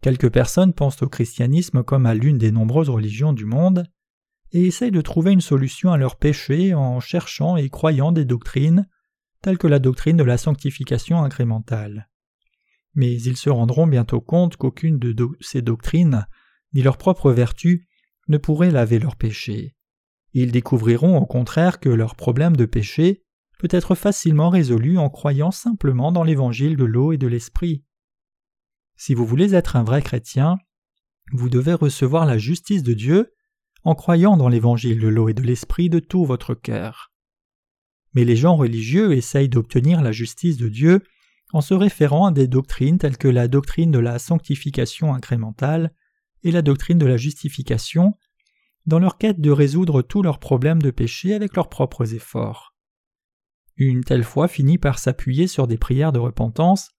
Quelques 0.00 0.30
personnes 0.30 0.72
pensent 0.72 1.02
au 1.02 1.08
christianisme 1.08 1.82
comme 1.82 2.06
à 2.06 2.14
l'une 2.14 2.38
des 2.38 2.52
nombreuses 2.52 2.90
religions 2.90 3.32
du 3.32 3.44
monde 3.44 3.84
et 4.52 4.66
essayent 4.66 4.90
de 4.90 5.00
trouver 5.00 5.32
une 5.32 5.40
solution 5.40 5.92
à 5.92 5.98
leurs 5.98 6.16
péchés 6.16 6.74
en 6.74 7.00
cherchant 7.00 7.56
et 7.56 7.68
croyant 7.68 8.12
des 8.12 8.24
doctrines 8.24 8.88
telles 9.42 9.58
que 9.58 9.66
la 9.66 9.78
doctrine 9.78 10.16
de 10.16 10.24
la 10.24 10.38
sanctification 10.38 11.22
incrémentale 11.22 12.08
mais 12.98 13.14
ils 13.14 13.36
se 13.36 13.48
rendront 13.48 13.86
bientôt 13.86 14.20
compte 14.20 14.56
qu'aucune 14.56 14.98
de 14.98 15.14
ces 15.40 15.62
doctrines, 15.62 16.26
ni 16.74 16.82
leur 16.82 16.98
propre 16.98 17.30
vertu, 17.30 17.86
ne 18.26 18.38
pourrait 18.38 18.72
laver 18.72 18.98
leurs 18.98 19.14
péchés. 19.14 19.76
Ils 20.32 20.50
découvriront 20.50 21.16
au 21.16 21.24
contraire 21.24 21.78
que 21.78 21.88
leur 21.88 22.16
problème 22.16 22.56
de 22.56 22.66
péché 22.66 23.22
peut 23.60 23.68
être 23.70 23.94
facilement 23.94 24.50
résolu 24.50 24.98
en 24.98 25.10
croyant 25.10 25.52
simplement 25.52 26.10
dans 26.10 26.24
l'évangile 26.24 26.76
de 26.76 26.84
l'eau 26.84 27.12
et 27.12 27.18
de 27.18 27.28
l'esprit. 27.28 27.84
Si 28.98 29.14
vous 29.14 29.24
voulez 29.24 29.54
être 29.54 29.76
un 29.76 29.84
vrai 29.84 30.02
chrétien, 30.02 30.58
vous 31.32 31.48
devez 31.48 31.72
recevoir 31.72 32.26
la 32.26 32.36
justice 32.36 32.82
de 32.82 32.94
Dieu 32.94 33.32
en 33.84 33.94
croyant 33.94 34.36
dans 34.36 34.48
l'évangile 34.48 34.98
de 34.98 35.06
l'eau 35.06 35.28
et 35.28 35.34
de 35.34 35.42
l'esprit 35.42 35.88
de 35.88 36.00
tout 36.00 36.24
votre 36.24 36.54
cœur. 36.54 37.12
Mais 38.14 38.24
les 38.24 38.34
gens 38.34 38.56
religieux 38.56 39.12
essayent 39.12 39.48
d'obtenir 39.48 40.02
la 40.02 40.10
justice 40.10 40.56
de 40.56 40.68
Dieu 40.68 41.04
en 41.52 41.60
se 41.60 41.74
référant 41.74 42.26
à 42.26 42.32
des 42.32 42.48
doctrines 42.48 42.98
telles 42.98 43.18
que 43.18 43.28
la 43.28 43.46
doctrine 43.46 43.92
de 43.92 44.00
la 44.00 44.18
sanctification 44.18 45.14
incrémentale 45.14 45.94
et 46.42 46.50
la 46.50 46.62
doctrine 46.62 46.98
de 46.98 47.06
la 47.06 47.16
justification, 47.16 48.14
dans 48.86 48.98
leur 48.98 49.16
quête 49.16 49.40
de 49.40 49.52
résoudre 49.52 50.02
tous 50.02 50.22
leurs 50.22 50.40
problèmes 50.40 50.82
de 50.82 50.90
péché 50.90 51.34
avec 51.34 51.54
leurs 51.54 51.68
propres 51.68 52.14
efforts. 52.14 52.74
Une 53.76 54.02
telle 54.02 54.24
foi 54.24 54.48
finit 54.48 54.78
par 54.78 54.98
s'appuyer 54.98 55.46
sur 55.46 55.68
des 55.68 55.78
prières 55.78 56.12
de 56.12 56.18
repentance, 56.18 56.97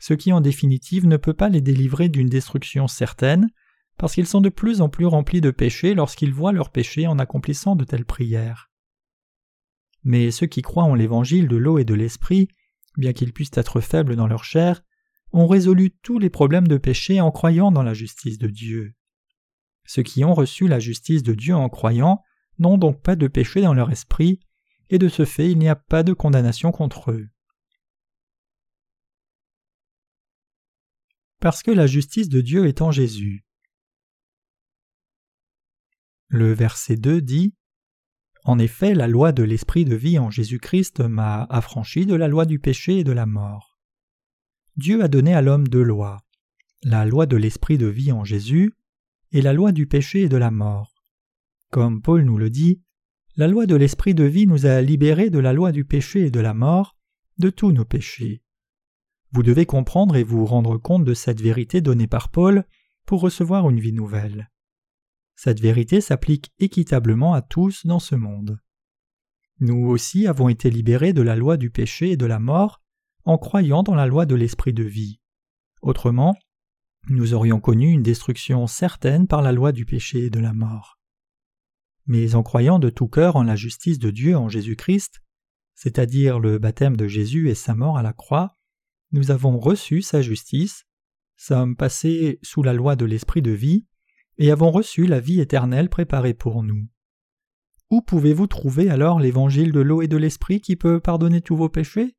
ce 0.00 0.14
qui 0.14 0.32
en 0.32 0.40
définitive 0.40 1.06
ne 1.06 1.16
peut 1.16 1.34
pas 1.34 1.48
les 1.48 1.60
délivrer 1.60 2.08
d'une 2.08 2.28
destruction 2.28 2.86
certaine, 2.86 3.48
parce 3.96 4.14
qu'ils 4.14 4.26
sont 4.26 4.40
de 4.40 4.48
plus 4.48 4.80
en 4.80 4.88
plus 4.88 5.06
remplis 5.06 5.40
de 5.40 5.50
péchés 5.50 5.94
lorsqu'ils 5.94 6.32
voient 6.32 6.52
leurs 6.52 6.70
péchés 6.70 7.06
en 7.06 7.18
accomplissant 7.18 7.76
de 7.76 7.84
telles 7.84 8.04
prières. 8.04 8.70
Mais 10.04 10.30
ceux 10.30 10.46
qui 10.46 10.62
croient 10.62 10.84
en 10.84 10.94
l'évangile 10.94 11.48
de 11.48 11.56
l'eau 11.56 11.78
et 11.78 11.84
de 11.84 11.94
l'esprit 11.94 12.48
bien 12.98 13.12
qu'ils 13.12 13.32
puissent 13.32 13.50
être 13.54 13.80
faibles 13.80 14.16
dans 14.16 14.26
leur 14.26 14.44
chair, 14.44 14.82
ont 15.32 15.46
résolu 15.46 15.92
tous 16.02 16.18
les 16.18 16.30
problèmes 16.30 16.68
de 16.68 16.76
péché 16.76 17.20
en 17.20 17.30
croyant 17.30 17.70
dans 17.70 17.82
la 17.82 17.94
justice 17.94 18.38
de 18.38 18.48
Dieu. 18.48 18.94
Ceux 19.86 20.02
qui 20.02 20.24
ont 20.24 20.34
reçu 20.34 20.68
la 20.68 20.80
justice 20.80 21.22
de 21.22 21.34
Dieu 21.34 21.54
en 21.54 21.68
croyant 21.68 22.22
n'ont 22.58 22.76
donc 22.76 23.00
pas 23.02 23.16
de 23.16 23.28
péché 23.28 23.62
dans 23.62 23.74
leur 23.74 23.90
esprit, 23.90 24.40
et 24.90 24.98
de 24.98 25.08
ce 25.08 25.24
fait 25.24 25.50
il 25.50 25.58
n'y 25.58 25.68
a 25.68 25.76
pas 25.76 26.02
de 26.02 26.12
condamnation 26.12 26.72
contre 26.72 27.12
eux. 27.12 27.28
Parce 31.40 31.62
que 31.62 31.70
la 31.70 31.86
justice 31.86 32.28
de 32.28 32.40
Dieu 32.40 32.66
est 32.66 32.82
en 32.82 32.90
Jésus. 32.90 33.44
Le 36.28 36.52
verset 36.52 36.96
2 36.96 37.20
dit 37.22 37.54
en 38.48 38.58
effet, 38.58 38.94
la 38.94 39.08
loi 39.08 39.32
de 39.32 39.42
l'esprit 39.42 39.84
de 39.84 39.94
vie 39.94 40.18
en 40.18 40.30
Jésus-Christ 40.30 41.00
m'a 41.00 41.44
affranchi 41.50 42.06
de 42.06 42.14
la 42.14 42.28
loi 42.28 42.46
du 42.46 42.58
péché 42.58 43.00
et 43.00 43.04
de 43.04 43.12
la 43.12 43.26
mort. 43.26 43.78
Dieu 44.76 45.02
a 45.02 45.08
donné 45.08 45.34
à 45.34 45.42
l'homme 45.42 45.68
deux 45.68 45.82
lois, 45.82 46.24
la 46.82 47.04
loi 47.04 47.26
de 47.26 47.36
l'esprit 47.36 47.76
de 47.76 47.88
vie 47.88 48.10
en 48.10 48.24
Jésus 48.24 48.72
et 49.32 49.42
la 49.42 49.52
loi 49.52 49.72
du 49.72 49.86
péché 49.86 50.22
et 50.22 50.28
de 50.30 50.38
la 50.38 50.50
mort. 50.50 51.04
Comme 51.70 52.00
Paul 52.00 52.22
nous 52.22 52.38
le 52.38 52.48
dit, 52.48 52.80
la 53.36 53.48
loi 53.48 53.66
de 53.66 53.76
l'esprit 53.76 54.14
de 54.14 54.24
vie 54.24 54.46
nous 54.46 54.64
a 54.64 54.80
libérés 54.80 55.28
de 55.28 55.38
la 55.38 55.52
loi 55.52 55.70
du 55.70 55.84
péché 55.84 56.26
et 56.26 56.30
de 56.30 56.40
la 56.40 56.54
mort, 56.54 56.96
de 57.36 57.50
tous 57.50 57.72
nos 57.72 57.84
péchés. 57.84 58.42
Vous 59.32 59.42
devez 59.42 59.66
comprendre 59.66 60.16
et 60.16 60.22
vous 60.22 60.46
rendre 60.46 60.78
compte 60.78 61.04
de 61.04 61.14
cette 61.14 61.40
vérité 61.40 61.80
donnée 61.80 62.06
par 62.06 62.30
Paul 62.30 62.64
pour 63.04 63.20
recevoir 63.20 63.68
une 63.68 63.80
vie 63.80 63.92
nouvelle. 63.92 64.50
Cette 65.36 65.60
vérité 65.60 66.00
s'applique 66.00 66.52
équitablement 66.58 67.34
à 67.34 67.42
tous 67.42 67.86
dans 67.86 68.00
ce 68.00 68.14
monde. 68.14 68.58
Nous 69.60 69.86
aussi 69.86 70.26
avons 70.26 70.48
été 70.48 70.70
libérés 70.70 71.12
de 71.12 71.22
la 71.22 71.36
loi 71.36 71.56
du 71.56 71.70
péché 71.70 72.12
et 72.12 72.16
de 72.16 72.26
la 72.26 72.38
mort 72.38 72.82
en 73.24 73.38
croyant 73.38 73.82
dans 73.82 73.94
la 73.94 74.06
loi 74.06 74.24
de 74.24 74.34
l'esprit 74.34 74.72
de 74.72 74.84
vie. 74.84 75.20
Autrement, 75.82 76.36
nous 77.08 77.34
aurions 77.34 77.60
connu 77.60 77.90
une 77.90 78.02
destruction 78.02 78.66
certaine 78.66 79.26
par 79.26 79.42
la 79.42 79.52
loi 79.52 79.72
du 79.72 79.84
péché 79.84 80.26
et 80.26 80.30
de 80.30 80.40
la 80.40 80.52
mort. 80.52 80.98
Mais 82.06 82.34
en 82.34 82.42
croyant 82.42 82.78
de 82.78 82.90
tout 82.90 83.08
cœur 83.08 83.36
en 83.36 83.42
la 83.42 83.56
justice 83.56 83.98
de 83.98 84.10
Dieu 84.10 84.36
en 84.36 84.48
Jésus-Christ, 84.48 85.20
c'est-à-dire 85.74 86.40
le 86.40 86.58
baptême 86.58 86.96
de 86.96 87.06
Jésus 87.06 87.48
et 87.48 87.54
sa 87.54 87.74
mort 87.74 87.98
à 87.98 88.02
la 88.02 88.12
croix, 88.12 88.57
nous 89.12 89.30
avons 89.30 89.58
reçu 89.58 90.02
sa 90.02 90.22
justice, 90.22 90.86
sommes 91.36 91.76
passés 91.76 92.38
sous 92.42 92.62
la 92.62 92.72
loi 92.72 92.96
de 92.96 93.04
l'esprit 93.04 93.42
de 93.42 93.50
vie, 93.50 93.86
et 94.38 94.50
avons 94.50 94.70
reçu 94.70 95.06
la 95.06 95.20
vie 95.20 95.40
éternelle 95.40 95.88
préparée 95.88 96.34
pour 96.34 96.62
nous. 96.62 96.86
Où 97.90 98.02
pouvez-vous 98.02 98.46
trouver 98.46 98.90
alors 98.90 99.18
l'évangile 99.18 99.72
de 99.72 99.80
l'eau 99.80 100.02
et 100.02 100.08
de 100.08 100.16
l'esprit 100.16 100.60
qui 100.60 100.76
peut 100.76 101.00
pardonner 101.00 101.40
tous 101.40 101.56
vos 101.56 101.68
péchés? 101.68 102.16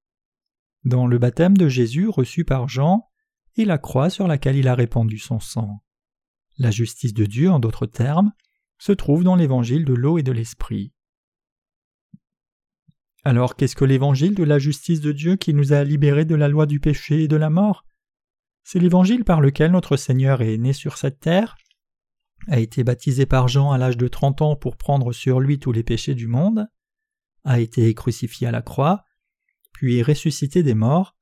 Dans 0.83 1.05
le 1.05 1.19
baptême 1.19 1.57
de 1.57 1.69
Jésus 1.69 2.07
reçu 2.07 2.43
par 2.43 2.67
Jean 2.67 3.07
et 3.55 3.65
la 3.65 3.77
croix 3.77 4.09
sur 4.09 4.27
laquelle 4.27 4.55
il 4.55 4.67
a 4.67 4.75
répandu 4.75 5.19
son 5.19 5.39
sang. 5.39 5.83
La 6.57 6.71
justice 6.71 7.13
de 7.13 7.25
Dieu, 7.25 7.51
en 7.51 7.59
d'autres 7.59 7.85
termes, 7.85 8.31
se 8.79 8.91
trouve 8.91 9.23
dans 9.23 9.35
l'évangile 9.35 9.85
de 9.85 9.93
l'eau 9.93 10.17
et 10.17 10.23
de 10.23 10.31
l'esprit. 10.31 10.93
Alors 13.23 13.55
qu'est-ce 13.55 13.75
que 13.75 13.85
l'évangile 13.85 14.35
de 14.35 14.43
la 14.43 14.59
justice 14.59 15.01
de 15.01 15.11
Dieu 15.11 15.35
qui 15.35 15.53
nous 15.53 15.73
a 15.73 15.83
libérés 15.83 16.25
de 16.25 16.35
la 16.35 16.47
loi 16.47 16.65
du 16.65 16.79
péché 16.79 17.23
et 17.23 17.27
de 17.27 17.35
la 17.35 17.49
mort? 17.49 17.85
C'est 18.63 18.79
l'évangile 18.79 19.23
par 19.23 19.41
lequel 19.41 19.71
notre 19.71 19.97
Seigneur 19.97 20.41
est 20.41 20.57
né 20.57 20.73
sur 20.73 20.97
cette 20.97 21.19
terre, 21.19 21.57
a 22.47 22.59
été 22.59 22.83
baptisé 22.83 23.25
par 23.25 23.47
Jean 23.47 23.71
à 23.71 23.77
l'âge 23.77 23.97
de 23.97 24.07
trente 24.07 24.41
ans 24.41 24.55
pour 24.55 24.77
prendre 24.77 25.11
sur 25.11 25.39
lui 25.39 25.59
tous 25.59 25.71
les 25.71 25.83
péchés 25.83 26.15
du 26.15 26.27
monde, 26.27 26.67
a 27.43 27.59
été 27.59 27.93
crucifié 27.93 28.47
à 28.47 28.51
la 28.51 28.61
croix, 28.61 29.03
puis 29.73 30.01
ressuscité 30.01 30.63
des 30.63 30.73
morts, 30.73 31.17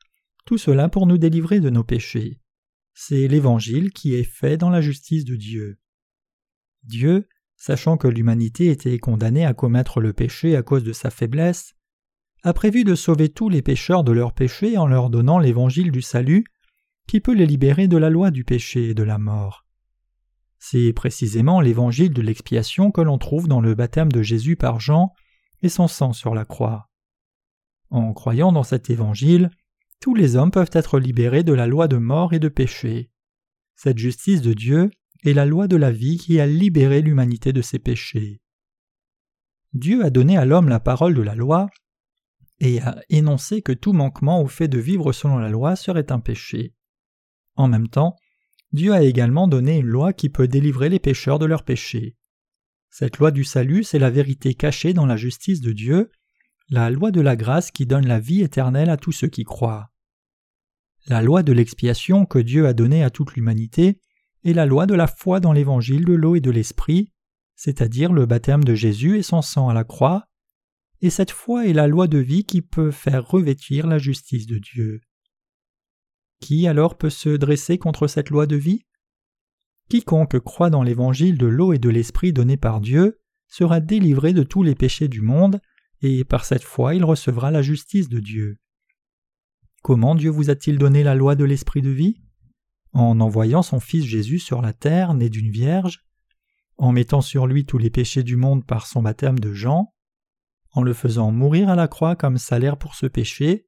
tout 0.46 0.58
cela 0.58 0.90
pour 0.90 1.08
nous 1.08 1.18
délivrer 1.18 1.60
de 1.60 1.70
nos 1.70 1.84
péchés. 1.84 2.42
C'est 2.94 3.28
l'Évangile 3.28 3.92
qui 3.92 4.16
est 4.16 4.24
fait 4.24 4.58
dans 4.58 4.70
la 4.70 4.82
justice 4.82 5.26
de 5.26 5.36
Dieu. 5.36 5.80
Dieu, 6.84 7.28
sachant 7.56 7.98
que 7.98 8.08
l'humanité 8.08 8.68
était 8.68 8.98
condamnée 8.98 9.46
à 9.46 9.54
commettre 9.54 10.00
le 10.00 10.14
péché 10.14 10.56
à 10.56 10.64
cause 10.64 10.84
de 10.84 10.94
sa 10.94 11.10
faiblesse, 11.10 11.77
a 12.44 12.54
prévu 12.54 12.84
de 12.84 12.96
sauver 12.96 13.30
tous 13.30 13.50
les 13.50 13.62
pécheurs 13.62 14.04
de 14.04 14.12
leurs 14.12 14.34
péchés 14.34 14.78
en 14.78 14.88
leur 14.88 15.10
donnant 15.10 15.40
l'Évangile 15.40 15.92
du 15.92 16.02
salut, 16.02 16.46
qui 17.08 17.20
peut 17.20 17.34
les 17.34 17.46
libérer 17.46 17.88
de 17.88 17.98
la 17.98 18.10
loi 18.10 18.32
du 18.32 18.44
péché 18.44 18.90
et 18.90 18.94
de 18.94 19.04
la 19.04 19.18
mort. 19.18 19.66
C'est 20.60 20.92
précisément 20.94 21.62
l'évangile 21.62 22.14
de 22.14 22.22
l'expiation 22.22 22.92
que 22.92 23.02
l'on 23.02 23.18
trouve 23.18 23.48
dans 23.48 23.62
le 23.62 23.76
baptême 23.76 24.12
de 24.12 24.22
Jésus 24.22 24.56
par 24.56 24.80
Jean 24.80 25.14
et 25.62 25.70
son 25.70 25.88
sang 25.88 26.14
sur 26.14 26.36
la 26.36 26.46
croix. 26.46 26.90
En 27.90 28.14
croyant 28.14 28.52
dans 28.52 28.64
cet 28.64 28.90
évangile, 28.90 29.50
tous 30.02 30.14
les 30.14 30.36
hommes 30.36 30.52
peuvent 30.52 30.70
être 30.74 31.00
libérés 31.00 31.44
de 31.44 31.54
la 31.54 31.68
loi 31.68 31.88
de 31.88 31.98
mort 31.98 32.34
et 32.34 32.40
de 32.40 32.50
péché. 32.50 33.10
Cette 33.76 33.98
justice 33.98 34.42
de 34.42 34.54
Dieu 34.54 34.92
est 35.24 35.34
la 35.34 35.46
loi 35.46 35.68
de 35.68 35.78
la 35.78 35.92
vie 35.92 36.18
qui 36.18 36.40
a 36.40 36.48
libéré 36.48 37.02
l'humanité 37.02 37.54
de 37.54 37.62
ses 37.62 37.80
péchés. 37.80 38.42
Dieu 39.74 40.04
a 40.04 40.10
donné 40.10 40.38
à 40.38 40.46
l'homme 40.46 40.70
la 40.70 40.80
parole 40.80 41.14
de 41.14 41.22
la 41.22 41.36
loi 41.36 41.68
et 42.60 42.82
a 42.82 43.02
énoncé 43.10 43.62
que 43.62 43.72
tout 43.72 43.94
manquement 43.94 44.42
au 44.42 44.48
fait 44.48 44.68
de 44.68 44.80
vivre 44.80 45.12
selon 45.14 45.38
la 45.38 45.50
loi 45.50 45.76
serait 45.76 46.12
un 46.12 46.20
péché. 46.20 46.74
En 47.56 47.68
même 47.68 47.88
temps, 47.88 48.16
Dieu 48.72 48.94
a 48.94 49.04
également 49.04 49.48
donné 49.48 49.78
une 49.78 49.88
loi 49.88 50.14
qui 50.14 50.30
peut 50.30 50.48
délivrer 50.48 50.90
les 50.90 51.00
pécheurs 51.00 51.40
de 51.40 51.46
leurs 51.46 51.64
péchés. 51.64 52.16
Cette 52.90 53.18
loi 53.18 53.32
du 53.32 53.44
salut, 53.44 53.84
c'est 53.84 54.00
la 54.00 54.10
vérité 54.10 54.54
cachée 54.54 54.94
dans 54.94 55.06
la 55.06 55.18
justice 55.18 55.62
de 55.62 55.72
Dieu, 55.72 56.12
la 56.70 56.90
loi 56.90 57.12
de 57.12 57.22
la 57.22 57.36
grâce 57.36 57.72
qui 57.72 57.86
donne 57.86 58.08
la 58.08 58.20
vie 58.20 58.42
éternelle 58.42 58.90
à 58.90 58.98
tous 58.98 59.12
ceux 59.12 59.28
qui 59.28 59.44
croient. 59.44 59.90
La 61.08 61.22
loi 61.22 61.44
de 61.44 61.54
l'expiation 61.54 62.26
que 62.26 62.40
Dieu 62.40 62.68
a 62.68 62.74
donnée 62.74 63.04
à 63.04 63.10
toute 63.10 63.34
l'humanité 63.36 64.02
est 64.44 64.54
la 64.54 64.66
loi 64.66 64.86
de 64.86 64.94
la 64.94 65.08
foi 65.08 65.40
dans 65.40 65.54
l'évangile 65.54 66.06
de 66.06 66.14
l'eau 66.14 66.36
et 66.36 66.42
de 66.42 66.52
l'esprit, 66.52 67.14
c'est-à-dire 67.56 68.12
le 68.12 68.26
baptême 68.26 68.64
de 68.64 68.76
Jésus 68.76 69.18
et 69.18 69.24
son 69.24 69.42
sang 69.42 69.70
à 69.70 69.74
la 69.74 69.84
croix, 69.84 70.28
et 71.02 71.10
cette 71.10 71.32
foi 71.32 71.68
est 71.68 71.74
la 71.74 71.88
loi 71.88 72.08
de 72.08 72.18
vie 72.18 72.44
qui 72.46 72.62
peut 72.62 72.92
faire 72.92 73.28
revêtir 73.28 73.88
la 73.88 73.98
justice 73.98 74.48
de 74.48 74.58
Dieu. 74.58 75.02
Qui 76.40 76.68
alors 76.68 76.98
peut 76.98 77.10
se 77.10 77.30
dresser 77.30 77.78
contre 77.78 78.08
cette 78.08 78.30
loi 78.30 78.46
de 78.46 78.56
vie? 78.56 78.86
Quiconque 79.90 80.40
croit 80.40 80.70
dans 80.70 80.84
l'évangile 80.84 81.38
de 81.38 81.48
l'eau 81.48 81.74
et 81.74 81.80
de 81.80 81.90
l'esprit 81.90 82.34
donné 82.34 82.58
par 82.58 82.82
Dieu 82.82 83.20
sera 83.48 83.80
délivré 83.80 84.34
de 84.34 84.44
tous 84.44 84.64
les 84.64 84.76
péchés 84.76 85.08
du 85.08 85.22
monde, 85.22 85.62
et 86.02 86.24
par 86.26 86.46
cette 86.46 86.64
foi 86.64 86.96
il 86.96 87.06
recevra 87.06 87.52
la 87.52 87.62
justice 87.62 88.10
de 88.10 88.20
Dieu. 88.20 88.58
Comment 89.82 90.16
Dieu 90.16 90.30
vous 90.30 90.50
a-t-il 90.50 90.78
donné 90.78 91.04
la 91.04 91.16
loi 91.16 91.36
de 91.36 91.46
l'esprit 91.46 91.82
de 91.82 91.90
vie? 91.90 92.22
En 92.92 93.20
envoyant 93.20 93.62
son 93.62 93.80
Fils 93.80 94.06
Jésus 94.06 94.40
sur 94.40 94.62
la 94.62 94.74
terre, 94.74 95.14
né 95.14 95.30
d'une 95.30 95.50
vierge, 95.50 96.06
en 96.78 96.92
mettant 96.92 97.22
sur 97.22 97.48
lui 97.48 97.66
tous 97.66 97.78
les 97.78 97.90
péchés 97.90 98.24
du 98.24 98.36
monde 98.36 98.66
par 98.66 98.86
son 98.86 99.02
baptême 99.02 99.40
de 99.40 99.54
Jean, 99.54 99.94
en 100.78 100.84
le 100.84 100.94
faisant 100.94 101.32
mourir 101.32 101.70
à 101.70 101.76
la 101.76 101.88
croix 101.88 102.16
comme 102.16 102.38
salaire 102.38 102.78
pour 102.78 102.94
ce 102.94 103.08
péché, 103.08 103.66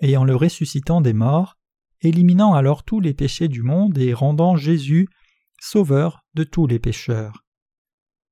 et 0.00 0.16
en 0.16 0.24
le 0.24 0.34
ressuscitant 0.34 1.02
des 1.02 1.12
morts, 1.12 1.58
éliminant 2.00 2.54
alors 2.54 2.84
tous 2.84 3.00
les 3.00 3.12
péchés 3.12 3.48
du 3.48 3.62
monde 3.62 3.98
et 3.98 4.14
rendant 4.14 4.56
Jésus 4.56 5.08
sauveur 5.60 6.24
de 6.32 6.42
tous 6.42 6.66
les 6.66 6.78
pécheurs. 6.78 7.44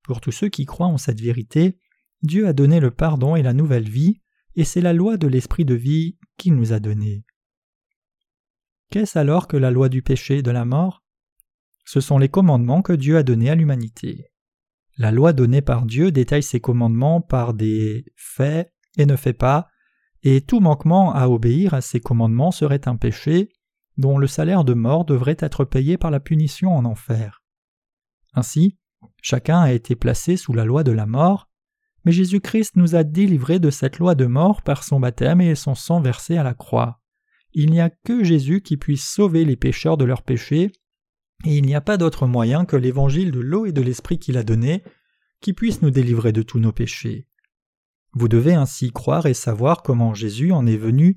Pour 0.03 0.23
tous 0.23 0.33
ceux 0.33 0.49
qui 0.49 0.65
croient 0.65 0.87
en 0.87 0.97
cette 0.97 1.21
vérité, 1.21 1.79
Dieu 2.23 2.49
a 2.49 2.55
donné 2.55 2.81
le 2.81 2.91
pardon 2.91 3.37
et 3.37 3.43
la 3.43 3.53
nouvelle 3.53 3.89
vie, 3.89 4.23
et 4.57 4.65
c'est 4.65 4.81
la 4.81 4.95
loi 4.95 5.19
de 5.19 5.29
l'esprit 5.29 5.67
de 5.67 5.75
vie 5.75 6.17
qu'il 6.39 6.55
nous 6.55 6.73
a 6.73 6.81
donnée. 6.81 7.27
Qu'est-ce 8.91 9.19
alors 9.19 9.47
que 9.47 9.59
la 9.59 9.71
loi 9.71 9.91
du 9.91 10.01
péché 10.01 10.39
et 10.39 10.43
de 10.43 10.51
la 10.51 10.65
mort? 10.65 11.05
Ce 11.85 12.01
sont 12.01 12.17
les 12.17 12.31
commandements 12.31 12.81
que 12.81 12.95
Dieu 12.95 13.19
a 13.19 13.23
donnés 13.23 13.51
à 13.51 13.55
l'humanité. 13.55 14.30
La 15.01 15.13
loi 15.13 15.33
donnée 15.33 15.63
par 15.63 15.87
Dieu 15.87 16.13
détaille 16.13 16.43
ses 16.43 16.61
commandements 16.61 17.23
par 17.23 17.55
des 17.55 18.05
faits 18.17 18.71
et 18.99 19.07
ne 19.07 19.17
fait 19.17 19.33
pas, 19.33 19.67
et 20.23 20.43
tout 20.43 20.61
manquement 20.61 21.15
à 21.15 21.27
obéir 21.27 21.73
à 21.73 21.81
ces 21.81 22.01
commandements 22.01 22.51
serait 22.51 22.87
un 22.87 22.97
péché, 22.97 23.49
dont 23.97 24.19
le 24.19 24.27
salaire 24.27 24.63
de 24.63 24.75
mort 24.75 25.07
devrait 25.07 25.39
être 25.39 25.65
payé 25.65 25.97
par 25.97 26.11
la 26.11 26.21
punition 26.21 26.77
en 26.77 26.85
enfer. 26.85 27.43
Ainsi, 28.35 28.77
chacun 29.23 29.61
a 29.61 29.73
été 29.73 29.97
placé 29.97 30.37
sous 30.37 30.53
la 30.53 30.67
loi 30.67 30.85
de 30.85 30.93
la 30.93 31.07
mort, 31.07 31.49
mais 32.05 32.13
Jésus-Christ 32.13 32.77
nous 32.77 32.95
a 32.95 33.03
délivrés 33.03 33.59
de 33.59 33.71
cette 33.71 33.97
loi 33.97 34.15
de 34.15 34.27
mort 34.27 34.61
par 34.61 34.85
son 34.85 35.01
baptême 35.01 35.41
et 35.41 35.55
son 35.55 35.75
sang 35.75 36.03
versé 36.03 36.37
à 36.37 36.43
la 36.43 36.53
croix. 36.53 37.01
Il 37.55 37.71
n'y 37.71 37.81
a 37.81 37.89
que 37.89 38.23
Jésus 38.23 38.61
qui 38.61 38.77
puisse 38.77 39.09
sauver 39.09 39.47
les 39.47 39.57
pécheurs 39.57 39.97
de 39.97 40.05
leurs 40.05 40.25
péchés, 40.25 40.73
et 41.45 41.57
il 41.57 41.65
n'y 41.65 41.75
a 41.75 41.81
pas 41.81 41.97
d'autre 41.97 42.27
moyen 42.27 42.65
que 42.65 42.77
l'évangile 42.77 43.31
de 43.31 43.41
l'eau 43.41 43.67
et 43.67 43.73
de 43.73 43.81
l'esprit 43.81 44.19
qu'il 44.19 44.37
a 44.37 44.43
donné 44.43 44.83
qui 45.41 45.53
puisse 45.53 45.83
nous 45.83 45.91
délivrer 45.91 46.33
de 46.33 46.43
tous 46.43 46.59
nos 46.59 46.73
péchés. 46.73 47.27
Vous 48.13 48.29
devez 48.29 48.55
ainsi 48.55 48.91
croire 48.91 49.27
et 49.27 49.35
savoir 49.35 49.83
comment 49.83 50.15
Jésus 50.15 50.53
en 50.53 50.67
est 50.67 50.77
venu 50.77 51.17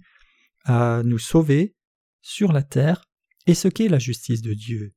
à 0.64 1.02
nous 1.04 1.20
sauver 1.20 1.76
sur 2.22 2.54
la 2.54 2.64
terre 2.64 3.10
et 3.48 3.54
ce 3.54 3.68
qu'est 3.68 3.90
la 3.90 4.00
justice 4.00 4.42
de 4.42 4.54
Dieu. 4.54 4.94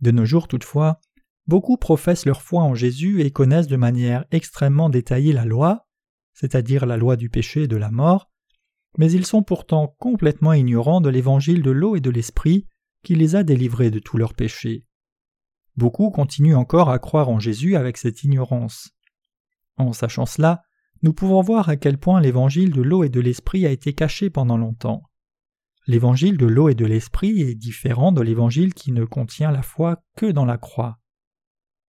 De 0.00 0.12
nos 0.12 0.24
jours 0.24 0.46
toutefois, 0.46 1.00
beaucoup 1.46 1.76
professent 1.76 2.26
leur 2.26 2.42
foi 2.42 2.62
en 2.62 2.74
Jésus 2.74 3.22
et 3.22 3.32
connaissent 3.32 3.66
de 3.66 3.76
manière 3.76 4.24
extrêmement 4.30 4.90
détaillée 4.90 5.32
la 5.32 5.44
loi, 5.44 5.88
c'est-à-dire 6.32 6.86
la 6.86 6.96
loi 6.96 7.16
du 7.16 7.30
péché 7.30 7.64
et 7.64 7.68
de 7.68 7.76
la 7.76 7.90
mort, 7.90 8.30
mais 8.96 9.10
ils 9.10 9.26
sont 9.26 9.42
pourtant 9.42 9.96
complètement 9.98 10.52
ignorants 10.52 11.00
de 11.00 11.08
l'évangile 11.08 11.62
de 11.62 11.72
l'eau 11.72 11.96
et 11.96 12.00
de 12.00 12.10
l'esprit 12.10 12.68
qui 13.02 13.14
les 13.14 13.36
a 13.36 13.42
délivrés 13.42 13.90
de 13.90 13.98
tous 13.98 14.16
leurs 14.16 14.34
péchés. 14.34 14.84
Beaucoup 15.76 16.10
continuent 16.10 16.56
encore 16.56 16.90
à 16.90 16.98
croire 16.98 17.28
en 17.28 17.38
Jésus 17.38 17.76
avec 17.76 17.96
cette 17.96 18.24
ignorance. 18.24 18.90
En 19.76 19.92
sachant 19.92 20.26
cela, 20.26 20.64
nous 21.02 21.12
pouvons 21.12 21.40
voir 21.40 21.68
à 21.68 21.76
quel 21.76 21.98
point 21.98 22.20
l'évangile 22.20 22.72
de 22.72 22.82
l'eau 22.82 23.04
et 23.04 23.08
de 23.08 23.20
l'esprit 23.20 23.64
a 23.66 23.70
été 23.70 23.92
caché 23.92 24.30
pendant 24.30 24.56
longtemps. 24.56 25.04
L'évangile 25.86 26.36
de 26.36 26.46
l'eau 26.46 26.68
et 26.68 26.74
de 26.74 26.84
l'esprit 26.84 27.40
est 27.40 27.54
différent 27.54 28.12
de 28.12 28.20
l'évangile 28.20 28.74
qui 28.74 28.92
ne 28.92 29.04
contient 29.04 29.52
la 29.52 29.62
foi 29.62 30.02
que 30.16 30.26
dans 30.26 30.44
la 30.44 30.58
croix. 30.58 30.98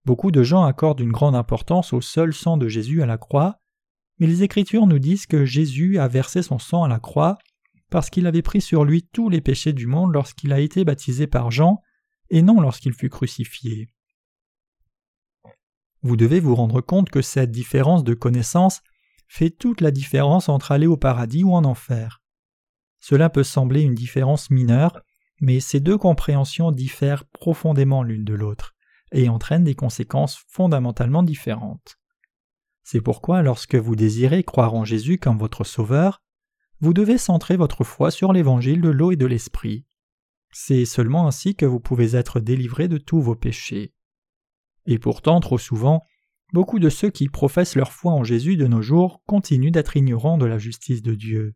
Beaucoup 0.06 0.32
de 0.32 0.44
gens 0.44 0.64
accordent 0.64 1.02
une 1.02 1.12
grande 1.12 1.36
importance 1.36 1.92
au 1.92 2.02
seul 2.02 2.34
sang 2.34 2.58
de 2.58 2.68
Jésus 2.68 3.02
à 3.02 3.06
la 3.06 3.18
croix, 3.18 3.60
mais 4.20 4.28
les 4.28 4.44
Écritures 4.44 4.86
nous 4.86 5.00
disent 5.00 5.26
que 5.26 5.46
Jésus 5.46 5.98
a 5.98 6.08
versé 6.08 6.44
son 6.44 6.60
sang 6.60 6.84
à 6.84 6.88
la 6.88 7.00
croix 7.00 7.38
parce 7.90 8.10
qu'il 8.10 8.28
avait 8.28 8.42
pris 8.42 8.62
sur 8.62 8.86
lui 8.86 9.04
tous 9.04 9.30
les 9.30 9.42
péchés 9.42 9.74
du 9.74 9.88
monde 9.88 10.14
lorsqu'il 10.14 10.54
a 10.54 10.60
été 10.60 10.84
baptisé 10.86 11.28
par 11.28 11.52
Jean, 11.52 11.82
et 12.30 12.42
non 12.42 12.60
lorsqu'il 12.62 12.94
fut 12.94 13.10
crucifié. 13.10 13.90
Vous 16.02 16.16
devez 16.16 16.40
vous 16.40 16.56
rendre 16.56 16.82
compte 16.82 17.10
que 17.10 17.22
cette 17.22 17.52
différence 17.52 18.04
de 18.04 18.14
connaissance 18.14 18.82
fait 19.28 19.50
toute 19.50 19.82
la 19.82 19.92
différence 19.92 20.50
entre 20.50 20.72
aller 20.72 20.88
au 20.88 20.98
paradis 20.98 21.44
ou 21.44 21.54
en 21.54 21.66
enfer. 21.66 22.22
Cela 23.00 23.30
peut 23.30 23.44
sembler 23.44 23.82
une 23.82 23.96
différence 23.96 24.50
mineure, 24.50 25.02
mais 25.42 25.60
ces 25.60 25.80
deux 25.80 25.98
compréhensions 25.98 26.72
diffèrent 26.72 27.26
profondément 27.26 28.04
l'une 28.04 28.26
de 28.26 28.34
l'autre 28.34 28.76
et 29.12 29.30
entraînent 29.30 29.64
des 29.64 29.76
conséquences 29.76 30.44
fondamentalement 30.48 31.24
différentes. 31.24 31.98
C'est 32.84 33.02
pourquoi 33.02 33.42
lorsque 33.42 33.76
vous 33.76 33.96
désirez 33.96 34.44
croire 34.44 34.74
en 34.74 34.86
Jésus 34.86 35.18
comme 35.18 35.38
votre 35.38 35.64
Sauveur, 35.64 36.22
vous 36.82 36.94
devez 36.94 37.18
centrer 37.18 37.58
votre 37.58 37.84
foi 37.84 38.12
sur 38.12 38.34
l'évangile 38.34 38.82
de 38.82 38.90
l'eau 38.90 39.12
et 39.12 39.18
de 39.18 39.26
l'esprit. 39.26 39.86
C'est 40.52 40.86
seulement 40.86 41.28
ainsi 41.28 41.56
que 41.56 41.66
vous 41.66 41.80
pouvez 41.80 42.16
être 42.16 42.40
délivré 42.40 42.88
de 42.88 42.98
tous 42.98 43.22
vos 43.22 43.36
péchés. 43.36 43.94
Et 44.86 44.98
pourtant, 44.98 45.40
trop 45.40 45.58
souvent, 45.58 46.04
beaucoup 46.54 46.80
de 46.80 46.90
ceux 46.90 47.10
qui 47.10 47.30
professent 47.30 47.76
leur 47.76 47.92
foi 47.92 48.14
en 48.14 48.24
Jésus 48.24 48.58
de 48.58 48.66
nos 48.66 48.82
jours 48.82 49.22
continuent 49.26 49.72
d'être 49.72 49.98
ignorants 49.98 50.38
de 50.38 50.46
la 50.46 50.58
justice 50.58 51.02
de 51.02 51.14
Dieu. 51.14 51.54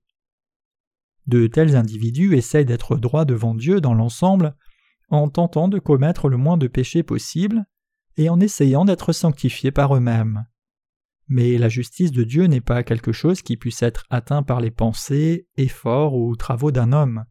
De 1.26 1.48
tels 1.48 1.76
individus 1.76 2.36
essaient 2.36 2.66
d'être 2.66 2.98
droits 2.98 3.26
devant 3.26 3.56
Dieu 3.56 3.80
dans 3.80 3.94
l'ensemble 3.94 4.56
en 5.10 5.30
tentant 5.30 5.68
de 5.68 5.80
commettre 5.80 6.28
le 6.28 6.38
moins 6.38 6.58
de 6.58 6.68
péchés 6.68 7.04
possible 7.04 7.66
et 8.18 8.30
en 8.30 8.40
essayant 8.40 8.86
d'être 8.86 9.14
sanctifiés 9.14 9.72
par 9.72 9.96
eux-mêmes. 9.96 10.46
Mais 11.28 11.58
la 11.58 11.70
justice 11.70 12.12
de 12.12 12.24
Dieu 12.24 12.46
n'est 12.46 12.62
pas 12.62 12.84
quelque 12.84 13.12
chose 13.12 13.42
qui 13.42 13.58
puisse 13.58 13.82
être 13.82 14.06
atteint 14.10 14.44
par 14.44 14.60
les 14.60 14.72
pensées, 14.72 15.48
efforts 15.58 16.16
ou 16.16 16.36
travaux 16.36 16.72
d'un 16.72 16.92
homme. 16.92 17.26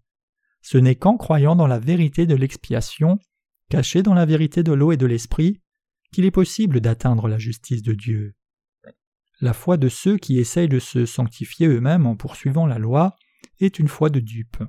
Ce 0.62 0.78
n'est 0.78 0.94
qu'en 0.94 1.16
croyant 1.16 1.57
dans 1.57 1.66
la 1.66 1.78
vérité 1.78 2.26
de 2.26 2.35
l'expiation, 2.35 3.18
cachée 3.68 4.02
dans 4.02 4.14
la 4.14 4.26
vérité 4.26 4.62
de 4.62 4.72
l'eau 4.72 4.92
et 4.92 4.96
de 4.96 5.07
l'esprit, 5.07 5.61
qu'il 6.12 6.24
est 6.24 6.31
possible 6.31 6.81
d'atteindre 6.81 7.28
la 7.28 7.38
justice 7.38 7.83
de 7.83 7.94
Dieu. 7.94 8.35
La 9.40 9.55
foi 9.55 9.76
de 9.76 9.88
ceux 9.88 10.18
qui 10.18 10.38
essayent 10.38 10.68
de 10.68 10.78
se 10.78 11.05
sanctifier 11.05 11.66
eux-mêmes 11.66 12.07
en 12.07 12.16
poursuivant 12.16 12.66
la 12.66 12.78
loi 12.78 13.16
est 13.59 13.78
une 13.78 13.88
foi 13.88 14.09
de 14.09 14.20
dupe. 14.20 14.62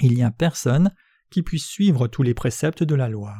Il 0.00 0.14
n'y 0.14 0.22
a 0.22 0.30
personne 0.30 0.94
qui 1.30 1.42
puisse 1.42 1.66
suivre 1.66 2.06
tous 2.06 2.22
les 2.22 2.34
préceptes 2.34 2.84
de 2.84 2.94
la 2.94 3.08
loi. 3.08 3.34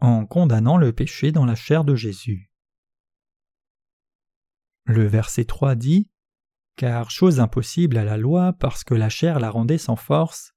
En 0.00 0.26
condamnant 0.26 0.76
le 0.76 0.92
péché 0.92 1.32
dans 1.32 1.44
la 1.44 1.54
chair 1.54 1.84
de 1.84 1.94
Jésus. 1.94 2.50
Le 4.84 5.06
verset 5.06 5.44
3 5.44 5.74
dit 5.74 6.08
Car 6.76 7.10
chose 7.10 7.40
impossible 7.40 7.96
à 7.98 8.04
la 8.04 8.16
loi 8.16 8.52
parce 8.54 8.84
que 8.84 8.94
la 8.94 9.08
chair 9.08 9.40
la 9.40 9.50
rendait 9.50 9.78
sans 9.78 9.96
force, 9.96 10.54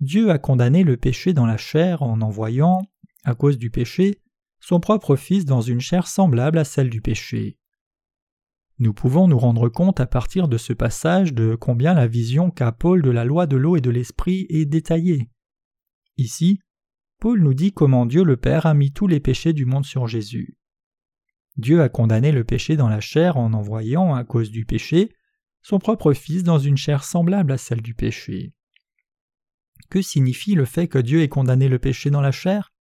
Dieu 0.00 0.30
a 0.30 0.38
condamné 0.38 0.84
le 0.84 0.96
péché 0.96 1.32
dans 1.32 1.46
la 1.46 1.56
chair 1.56 2.02
en 2.02 2.20
envoyant, 2.20 2.82
à 3.24 3.34
cause 3.34 3.58
du 3.58 3.70
péché, 3.70 4.22
son 4.60 4.80
propre 4.80 5.16
Fils 5.16 5.44
dans 5.44 5.60
une 5.60 5.80
chair 5.80 6.06
semblable 6.06 6.58
à 6.58 6.64
celle 6.64 6.88
du 6.88 7.00
péché. 7.00 7.58
Nous 8.78 8.94
pouvons 8.94 9.26
nous 9.26 9.38
rendre 9.38 9.68
compte 9.68 9.98
à 9.98 10.06
partir 10.06 10.46
de 10.46 10.56
ce 10.56 10.72
passage 10.72 11.34
de 11.34 11.56
combien 11.56 11.94
la 11.94 12.06
vision 12.06 12.52
qu'a 12.52 12.70
Paul 12.70 13.02
de 13.02 13.10
la 13.10 13.24
loi 13.24 13.48
de 13.48 13.56
l'eau 13.56 13.76
et 13.76 13.80
de 13.80 13.90
l'esprit 13.90 14.46
est 14.50 14.66
détaillée. 14.66 15.30
Ici, 16.16 16.60
Paul 17.18 17.40
nous 17.40 17.54
dit 17.54 17.72
comment 17.72 18.06
Dieu 18.06 18.22
le 18.22 18.36
Père 18.36 18.66
a 18.66 18.74
mis 18.74 18.92
tous 18.92 19.06
les 19.06 19.20
péchés 19.20 19.52
du 19.52 19.64
monde 19.64 19.84
sur 19.84 20.06
Jésus. 20.06 20.56
Dieu 21.56 21.82
a 21.82 21.88
condamné 21.88 22.30
le 22.30 22.44
péché 22.44 22.76
dans 22.76 22.88
la 22.88 23.00
chair 23.00 23.36
en 23.36 23.52
envoyant, 23.52 24.14
à 24.14 24.24
cause 24.24 24.50
du 24.50 24.64
péché, 24.64 25.12
son 25.62 25.78
propre 25.78 26.12
Fils 26.12 26.44
dans 26.44 26.58
une 26.58 26.76
chair 26.76 27.02
semblable 27.02 27.52
à 27.52 27.58
celle 27.58 27.82
du 27.82 27.94
péché. 27.94 28.52
Que 29.90 30.02
signifie 30.02 30.54
le 30.54 30.64
fait 30.64 30.86
que 30.86 30.98
Dieu 30.98 31.22
ait 31.22 31.28
condamné 31.28 31.68
le 31.68 31.78
péché 31.78 32.10
dans 32.10 32.20
la 32.20 32.30
chair? 32.30 32.72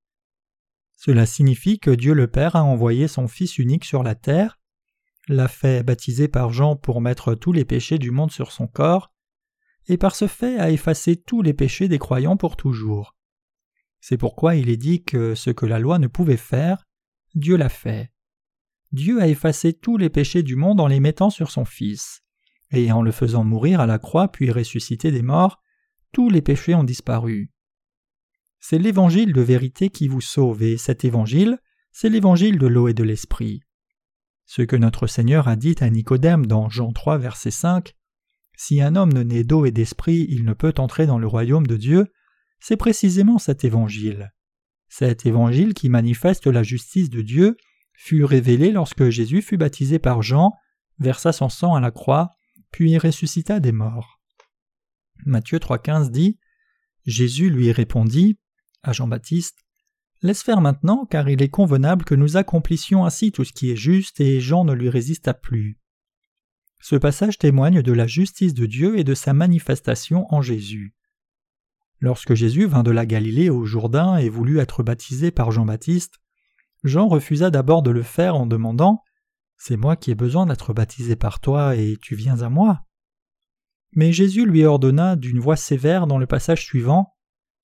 Cela 0.95 1.25
signifie 1.25 1.79
que 1.79 1.91
Dieu 1.91 2.13
le 2.13 2.27
Père 2.27 2.55
a 2.55 2.63
envoyé 2.63 3.07
son 3.07 3.27
Fils 3.27 3.57
unique 3.57 3.85
sur 3.85 4.03
la 4.03 4.15
terre 4.15 4.59
l'a 5.27 5.47
fait 5.47 5.83
baptiser 5.83 6.27
par 6.27 6.51
Jean 6.51 6.75
pour 6.75 7.01
mettre 7.01 7.35
tous 7.35 7.51
les 7.51 7.65
péchés 7.65 7.97
du 7.97 8.11
monde 8.11 8.31
sur 8.31 8.51
son 8.51 8.67
corps, 8.67 9.11
et 9.87 9.97
par 9.97 10.15
ce 10.15 10.27
fait 10.27 10.57
a 10.59 10.69
effacé 10.69 11.15
tous 11.15 11.41
les 11.41 11.53
péchés 11.53 11.87
des 11.87 11.99
croyants 11.99 12.37
pour 12.37 12.55
toujours. 12.55 13.16
C'est 14.09 14.17
pourquoi 14.17 14.55
il 14.55 14.69
est 14.69 14.77
dit 14.77 15.03
que 15.03 15.35
ce 15.35 15.49
que 15.49 15.65
la 15.65 15.79
loi 15.79 15.99
ne 15.99 16.07
pouvait 16.07 16.37
faire, 16.37 16.85
Dieu 17.35 17.57
l'a 17.57 17.67
fait. 17.67 18.09
Dieu 18.93 19.21
a 19.21 19.27
effacé 19.27 19.73
tous 19.73 19.97
les 19.97 20.09
péchés 20.09 20.43
du 20.43 20.55
monde 20.55 20.79
en 20.79 20.87
les 20.87 21.01
mettant 21.01 21.29
sur 21.29 21.51
son 21.51 21.65
Fils, 21.65 22.21
et 22.71 22.89
en 22.93 23.01
le 23.01 23.11
faisant 23.11 23.43
mourir 23.43 23.81
à 23.81 23.85
la 23.85 23.99
croix 23.99 24.29
puis 24.29 24.49
ressusciter 24.49 25.11
des 25.11 25.23
morts, 25.23 25.61
tous 26.13 26.29
les 26.29 26.41
péchés 26.41 26.73
ont 26.73 26.85
disparu. 26.85 27.51
C'est 28.61 28.79
l'évangile 28.79 29.33
de 29.33 29.41
vérité 29.41 29.89
qui 29.89 30.07
vous 30.07 30.21
sauve, 30.21 30.63
et 30.63 30.77
cet 30.77 31.03
évangile, 31.03 31.59
c'est 31.91 32.07
l'évangile 32.07 32.59
de 32.59 32.67
l'eau 32.67 32.87
et 32.87 32.93
de 32.93 33.03
l'esprit. 33.03 33.59
Ce 34.45 34.61
que 34.61 34.77
notre 34.77 35.07
Seigneur 35.07 35.49
a 35.49 35.57
dit 35.57 35.75
à 35.81 35.89
Nicodème 35.89 36.45
dans 36.45 36.69
Jean 36.69 36.93
3, 36.93 37.17
verset 37.17 37.51
5 37.51 37.93
Si 38.55 38.79
un 38.81 38.95
homme 38.95 39.11
ne 39.11 39.23
naît 39.23 39.43
d'eau 39.43 39.65
et 39.65 39.71
d'esprit, 39.71 40.25
il 40.29 40.45
ne 40.45 40.53
peut 40.53 40.75
entrer 40.77 41.07
dans 41.07 41.19
le 41.19 41.27
royaume 41.27 41.67
de 41.67 41.75
Dieu, 41.75 42.07
c'est 42.59 42.77
précisément 42.77 43.37
cet 43.37 43.63
évangile. 43.63 44.33
Cet 44.89 45.25
évangile 45.25 45.73
qui 45.73 45.89
manifeste 45.89 46.47
la 46.47 46.63
justice 46.63 47.09
de 47.09 47.21
Dieu 47.21 47.57
fut 47.93 48.23
révélé 48.23 48.71
lorsque 48.71 49.09
Jésus 49.09 49.41
fut 49.41 49.57
baptisé 49.57 49.99
par 49.99 50.21
Jean, 50.21 50.53
versa 50.99 51.31
son 51.31 51.49
sang 51.49 51.75
à 51.75 51.81
la 51.81 51.91
croix, 51.91 52.31
puis 52.71 52.97
ressuscita 52.97 53.59
des 53.59 53.71
morts. 53.71 54.19
Matthieu 55.25 55.57
3,15 55.57 56.11
dit 56.11 56.37
Jésus 57.05 57.49
lui 57.49 57.71
répondit 57.71 58.39
à 58.83 58.93
Jean-Baptiste 58.93 59.59
Laisse 60.23 60.41
faire 60.41 60.61
maintenant, 60.61 61.05
car 61.05 61.29
il 61.29 61.43
est 61.43 61.49
convenable 61.49 62.03
que 62.03 62.15
nous 62.15 62.37
accomplissions 62.37 63.05
ainsi 63.05 63.31
tout 63.31 63.43
ce 63.43 63.53
qui 63.53 63.71
est 63.71 63.75
juste, 63.75 64.19
et 64.19 64.39
Jean 64.39 64.65
ne 64.65 64.73
lui 64.73 64.89
résista 64.89 65.35
plus. 65.35 65.77
Ce 66.81 66.95
passage 66.95 67.37
témoigne 67.37 67.81
de 67.83 67.91
la 67.91 68.07
justice 68.07 68.53
de 68.53 68.65
Dieu 68.65 68.97
et 68.97 69.03
de 69.03 69.13
sa 69.13 69.33
manifestation 69.33 70.25
en 70.33 70.41
Jésus. 70.41 70.95
Lorsque 71.99 72.35
Jésus 72.35 72.65
vint 72.67 72.83
de 72.83 72.91
la 72.91 73.05
Galilée 73.05 73.49
au 73.49 73.65
Jourdain 73.65 74.17
et 74.17 74.29
voulut 74.29 74.59
être 74.59 74.83
baptisé 74.83 75.31
par 75.31 75.51
Jean-Baptiste, 75.51 76.15
Jean 76.83 77.07
refusa 77.07 77.49
d'abord 77.49 77.81
de 77.81 77.91
le 77.91 78.03
faire 78.03 78.35
en 78.35 78.45
demandant 78.45 79.03
C'est 79.57 79.77
moi 79.77 79.95
qui 79.95 80.11
ai 80.11 80.15
besoin 80.15 80.45
d'être 80.45 80.73
baptisé 80.73 81.15
par 81.15 81.39
toi 81.39 81.75
et 81.75 81.97
tu 82.01 82.15
viens 82.15 82.41
à 82.41 82.49
moi. 82.49 82.83
Mais 83.93 84.11
Jésus 84.11 84.45
lui 84.45 84.63
ordonna 84.63 85.15
d'une 85.15 85.39
voix 85.39 85.55
sévère 85.55 86.05
dans 86.05 86.19
le 86.19 86.27
passage 86.27 86.63
suivant 86.63 87.15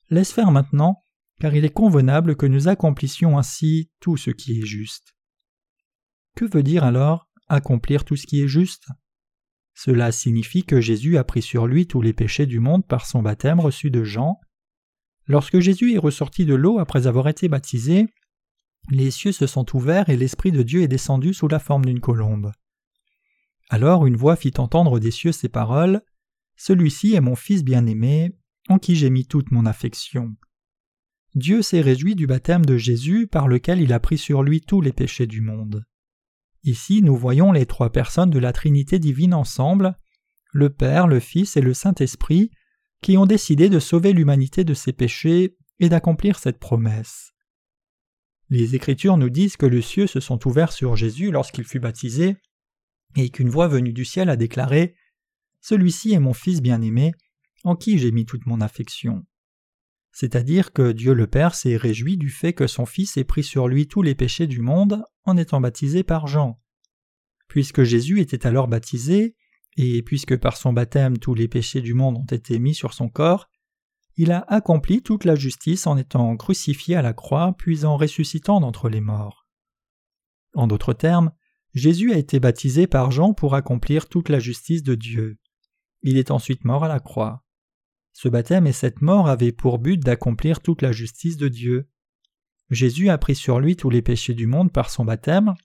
Laisse 0.10 0.32
faire 0.32 0.52
maintenant, 0.52 1.04
car 1.40 1.56
il 1.56 1.66
est 1.66 1.74
convenable 1.74 2.36
que 2.36 2.46
nous 2.46 2.68
accomplissions 2.68 3.38
ainsi 3.38 3.92
tout 4.00 4.18
ce 4.18 4.32
qui 4.32 4.60
est 4.60 4.66
juste. 4.66 5.16
Que 6.36 6.46
veut 6.46 6.64
dire 6.64 6.84
alors 6.84 7.30
accomplir 7.50 8.04
tout 8.04 8.16
ce 8.16 8.26
qui 8.26 8.42
est 8.42 8.48
juste? 8.48 8.88
Cela 9.74 10.12
signifie 10.12 10.64
que 10.64 10.82
Jésus 10.82 11.18
a 11.18 11.24
pris 11.24 11.42
sur 11.42 11.68
lui 11.68 11.88
tous 11.88 12.02
les 12.02 12.14
péchés 12.14 12.46
du 12.46 12.60
monde 12.60 12.86
par 12.86 13.06
son 13.06 13.22
baptême 13.22 13.60
reçu 13.60 13.90
de 13.90 14.04
Jean. 14.04 14.40
Lorsque 15.28 15.60
Jésus 15.60 15.94
est 15.94 16.00
ressorti 16.00 16.46
de 16.46 16.54
l'eau 16.54 16.80
après 16.80 17.08
avoir 17.08 17.28
été 17.28 17.48
baptisé, 17.48 18.06
les 18.90 19.12
cieux 19.12 19.32
se 19.32 19.48
sont 19.48 19.66
ouverts 19.76 20.10
et 20.10 20.18
l'Esprit 20.18 20.52
de 20.52 20.62
Dieu 20.62 20.82
est 20.82 20.88
descendu 20.88 21.34
sous 21.34 21.48
la 21.48 21.60
forme 21.60 21.86
d'une 21.86 22.02
colombe. 22.02 22.52
Alors 23.70 24.06
une 24.06 24.18
voix 24.18 24.36
fit 24.36 24.54
entendre 24.58 25.00
des 25.00 25.12
cieux 25.12 25.32
ces 25.32 25.50
paroles 25.50 26.02
Celui-ci 26.58 27.16
est 27.16 27.22
mon 27.22 27.36
Fils 27.36 27.64
bien-aimé, 27.64 28.32
en 28.70 28.78
qui 28.78 28.96
j'ai 28.96 29.10
mis 29.10 29.26
toute 29.26 29.52
mon 29.52 29.66
affection. 29.66 30.36
Dieu 31.36 31.62
s'est 31.62 31.82
réjoui 31.82 32.16
du 32.16 32.28
baptême 32.28 32.66
de 32.66 32.78
Jésus 32.78 33.26
par 33.26 33.48
lequel 33.48 33.82
il 33.82 33.92
a 33.94 34.00
pris 34.00 34.18
sur 34.18 34.44
lui 34.44 34.62
tous 34.62 34.82
les 34.82 34.94
péchés 34.94 35.26
du 35.26 35.42
monde. 35.42 35.84
Ici 36.64 37.02
nous 37.02 37.16
voyons 37.16 37.52
les 37.52 37.66
trois 37.66 37.92
personnes 37.92 38.30
de 38.30 38.40
la 38.40 38.54
Trinité 38.54 39.00
divine 39.00 39.34
ensemble, 39.34 39.98
le 40.54 40.70
Père, 40.70 41.08
le 41.08 41.20
Fils 41.20 41.58
et 41.58 41.62
le 41.62 41.74
Saint-Esprit, 41.74 42.52
qui 43.02 43.18
ont 43.18 43.26
décidé 43.26 43.70
de 43.70 43.80
sauver 43.80 44.14
l'humanité 44.14 44.64
de 44.64 44.74
ses 44.74 44.94
péchés 44.94 45.58
et 45.80 45.90
d'accomplir 45.90 46.40
cette 46.40 46.60
promesse. 46.60 47.34
Les 48.50 48.76
Écritures 48.76 49.18
nous 49.18 49.30
disent 49.30 49.58
que 49.58 49.66
les 49.66 49.82
cieux 49.82 50.08
se 50.08 50.20
sont 50.20 50.48
ouverts 50.48 50.72
sur 50.72 50.96
Jésus 50.96 51.32
lorsqu'il 51.32 51.66
fut 51.66 51.80
baptisé, 51.80 52.38
et 53.16 53.30
qu'une 53.30 53.50
voix 53.50 53.68
venue 53.68 53.94
du 53.94 54.06
ciel 54.06 54.30
a 54.30 54.36
déclaré 54.36 54.96
Celui-ci 55.60 56.14
est 56.14 56.20
mon 56.20 56.34
Fils 56.34 56.62
bien-aimé, 56.62 57.14
en 57.64 57.76
qui 57.76 57.98
j'ai 57.98 58.12
mis 58.12 58.26
toute 58.26 58.46
mon 58.46 58.62
affection 58.62 59.26
c'est-à-dire 60.14 60.72
que 60.72 60.92
Dieu 60.92 61.14
le 61.14 61.28
Père 61.28 61.56
s'est 61.56 61.76
réjoui 61.76 62.18
du 62.18 62.30
fait 62.30 62.54
que 62.54 62.68
son 62.68 62.86
Fils 62.86 63.18
ait 63.18 63.24
pris 63.24 63.44
sur 63.44 63.68
lui 63.68 63.88
tous 63.88 64.04
les 64.04 64.16
péchés 64.16 64.48
du 64.48 64.62
monde 64.62 65.04
en 65.26 65.36
étant 65.38 65.60
baptisé 65.60 66.04
par 66.04 66.28
Jean. 66.28 66.62
Puisque 67.48 67.84
Jésus 67.84 68.22
était 68.22 68.46
alors 68.46 68.68
baptisé, 68.68 69.36
et 69.76 70.04
puisque 70.04 70.38
par 70.38 70.56
son 70.56 70.72
baptême 70.72 71.18
tous 71.18 71.34
les 71.34 71.48
péchés 71.48 71.82
du 71.82 71.96
monde 71.96 72.18
ont 72.18 72.36
été 72.36 72.60
mis 72.60 72.76
sur 72.76 72.94
son 72.94 73.10
corps, 73.10 73.50
il 74.16 74.32
a 74.32 74.46
accompli 74.48 75.02
toute 75.02 75.26
la 75.26 75.34
justice 75.34 75.88
en 75.88 75.98
étant 75.98 76.38
crucifié 76.38 76.96
à 76.96 77.02
la 77.02 77.14
croix 77.14 77.56
puis 77.58 77.84
en 77.84 77.98
ressuscitant 77.98 78.62
d'entre 78.62 78.90
les 78.90 79.02
morts. 79.02 79.48
En 80.54 80.68
d'autres 80.68 80.94
termes, 80.94 81.32
Jésus 81.74 82.14
a 82.14 82.18
été 82.18 82.40
baptisé 82.40 82.86
par 82.86 83.10
Jean 83.10 83.34
pour 83.34 83.56
accomplir 83.56 84.08
toute 84.08 84.30
la 84.30 84.38
justice 84.38 84.84
de 84.84 84.94
Dieu. 84.94 85.40
Il 86.04 86.18
est 86.18 86.30
ensuite 86.30 86.66
mort 86.66 86.84
à 86.84 86.88
la 86.88 87.00
croix. 87.00 87.43
Ce 88.14 88.30
baptême 88.30 88.68
et 88.68 88.74
cette 88.74 89.02
mort 89.02 89.28
avaient 89.28 89.52
pour 89.52 89.80
but 89.80 90.00
d'accomplir 90.00 90.62
toute 90.62 90.82
la 90.82 90.92
justice 90.92 91.36
de 91.36 91.48
Dieu. 91.48 91.90
Jésus 92.70 93.10
a 93.10 93.18
pris 93.18 93.36
sur 93.36 93.60
lui 93.60 93.76
tous 93.76 93.90
les 93.90 94.02
péchés 94.02 94.36
du 94.36 94.48
monde 94.48 94.72
par 94.72 94.90
son 94.90 95.04
baptême, 95.04 95.56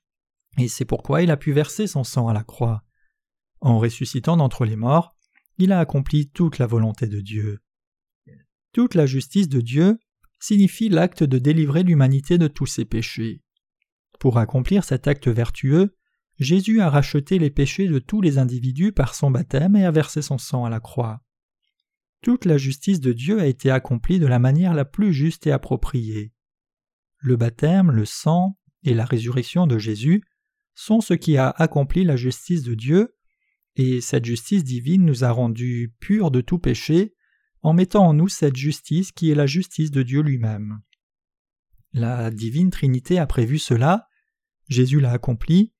et 0.56 0.66
c'est 0.66 0.84
pourquoi 0.84 1.22
il 1.22 1.30
a 1.30 1.36
pu 1.36 1.52
verser 1.52 1.86
son 1.86 2.04
sang 2.04 2.28
à 2.28 2.32
la 2.32 2.42
croix. 2.42 2.84
En 3.60 3.78
ressuscitant 3.78 4.36
d'entre 4.36 4.64
les 4.64 4.76
morts, 4.76 5.14
il 5.58 5.72
a 5.72 5.80
accompli 5.80 6.28
toute 6.30 6.58
la 6.58 6.66
volonté 6.66 7.06
de 7.06 7.20
Dieu. 7.20 7.60
Toute 8.72 8.94
la 8.94 9.06
justice 9.06 9.48
de 9.48 9.60
Dieu 9.60 9.98
signifie 10.40 10.88
l'acte 10.88 11.24
de 11.24 11.38
délivrer 11.38 11.82
l'humanité 11.82 12.38
de 12.38 12.48
tous 12.48 12.66
ses 12.66 12.84
péchés. 12.84 13.42
Pour 14.20 14.38
accomplir 14.38 14.84
cet 14.84 15.06
acte 15.06 15.28
vertueux, 15.28 15.96
Jésus 16.38 16.80
a 16.80 16.90
racheté 16.90 17.38
les 17.38 17.50
péchés 17.50 17.88
de 17.88 17.98
tous 17.98 18.20
les 18.20 18.38
individus 18.38 18.92
par 18.92 19.14
son 19.14 19.30
baptême 19.30 19.76
et 19.76 19.84
a 19.84 19.90
versé 19.90 20.22
son 20.22 20.38
sang 20.38 20.64
à 20.64 20.70
la 20.70 20.80
croix. 20.80 21.20
Toute 22.22 22.44
la 22.44 22.58
justice 22.58 23.00
de 23.00 23.12
Dieu 23.12 23.40
a 23.40 23.46
été 23.46 23.70
accomplie 23.70 24.18
de 24.18 24.26
la 24.26 24.38
manière 24.38 24.74
la 24.74 24.84
plus 24.84 25.12
juste 25.12 25.46
et 25.46 25.52
appropriée. 25.52 26.32
Le 27.18 27.36
baptême, 27.36 27.90
le 27.90 28.04
sang 28.04 28.58
et 28.82 28.94
la 28.94 29.04
résurrection 29.04 29.66
de 29.66 29.78
Jésus 29.78 30.22
sont 30.74 31.00
ce 31.00 31.14
qui 31.14 31.36
a 31.36 31.50
accompli 31.50 32.04
la 32.04 32.16
justice 32.16 32.62
de 32.62 32.74
Dieu, 32.74 33.16
et 33.76 34.00
cette 34.00 34.24
justice 34.24 34.64
divine 34.64 35.04
nous 35.04 35.24
a 35.24 35.30
rendus 35.30 35.94
purs 36.00 36.30
de 36.30 36.40
tout 36.40 36.58
péché 36.58 37.14
en 37.62 37.72
mettant 37.72 38.06
en 38.06 38.14
nous 38.14 38.28
cette 38.28 38.56
justice 38.56 39.12
qui 39.12 39.30
est 39.30 39.36
la 39.36 39.46
justice 39.46 39.90
de 39.90 40.02
Dieu 40.02 40.20
lui-même. 40.20 40.80
La 41.92 42.30
divine 42.30 42.70
Trinité 42.70 43.18
a 43.18 43.26
prévu 43.26 43.58
cela, 43.58 44.08
Jésus 44.68 45.00
l'a 45.00 45.12
accompli, 45.12 45.72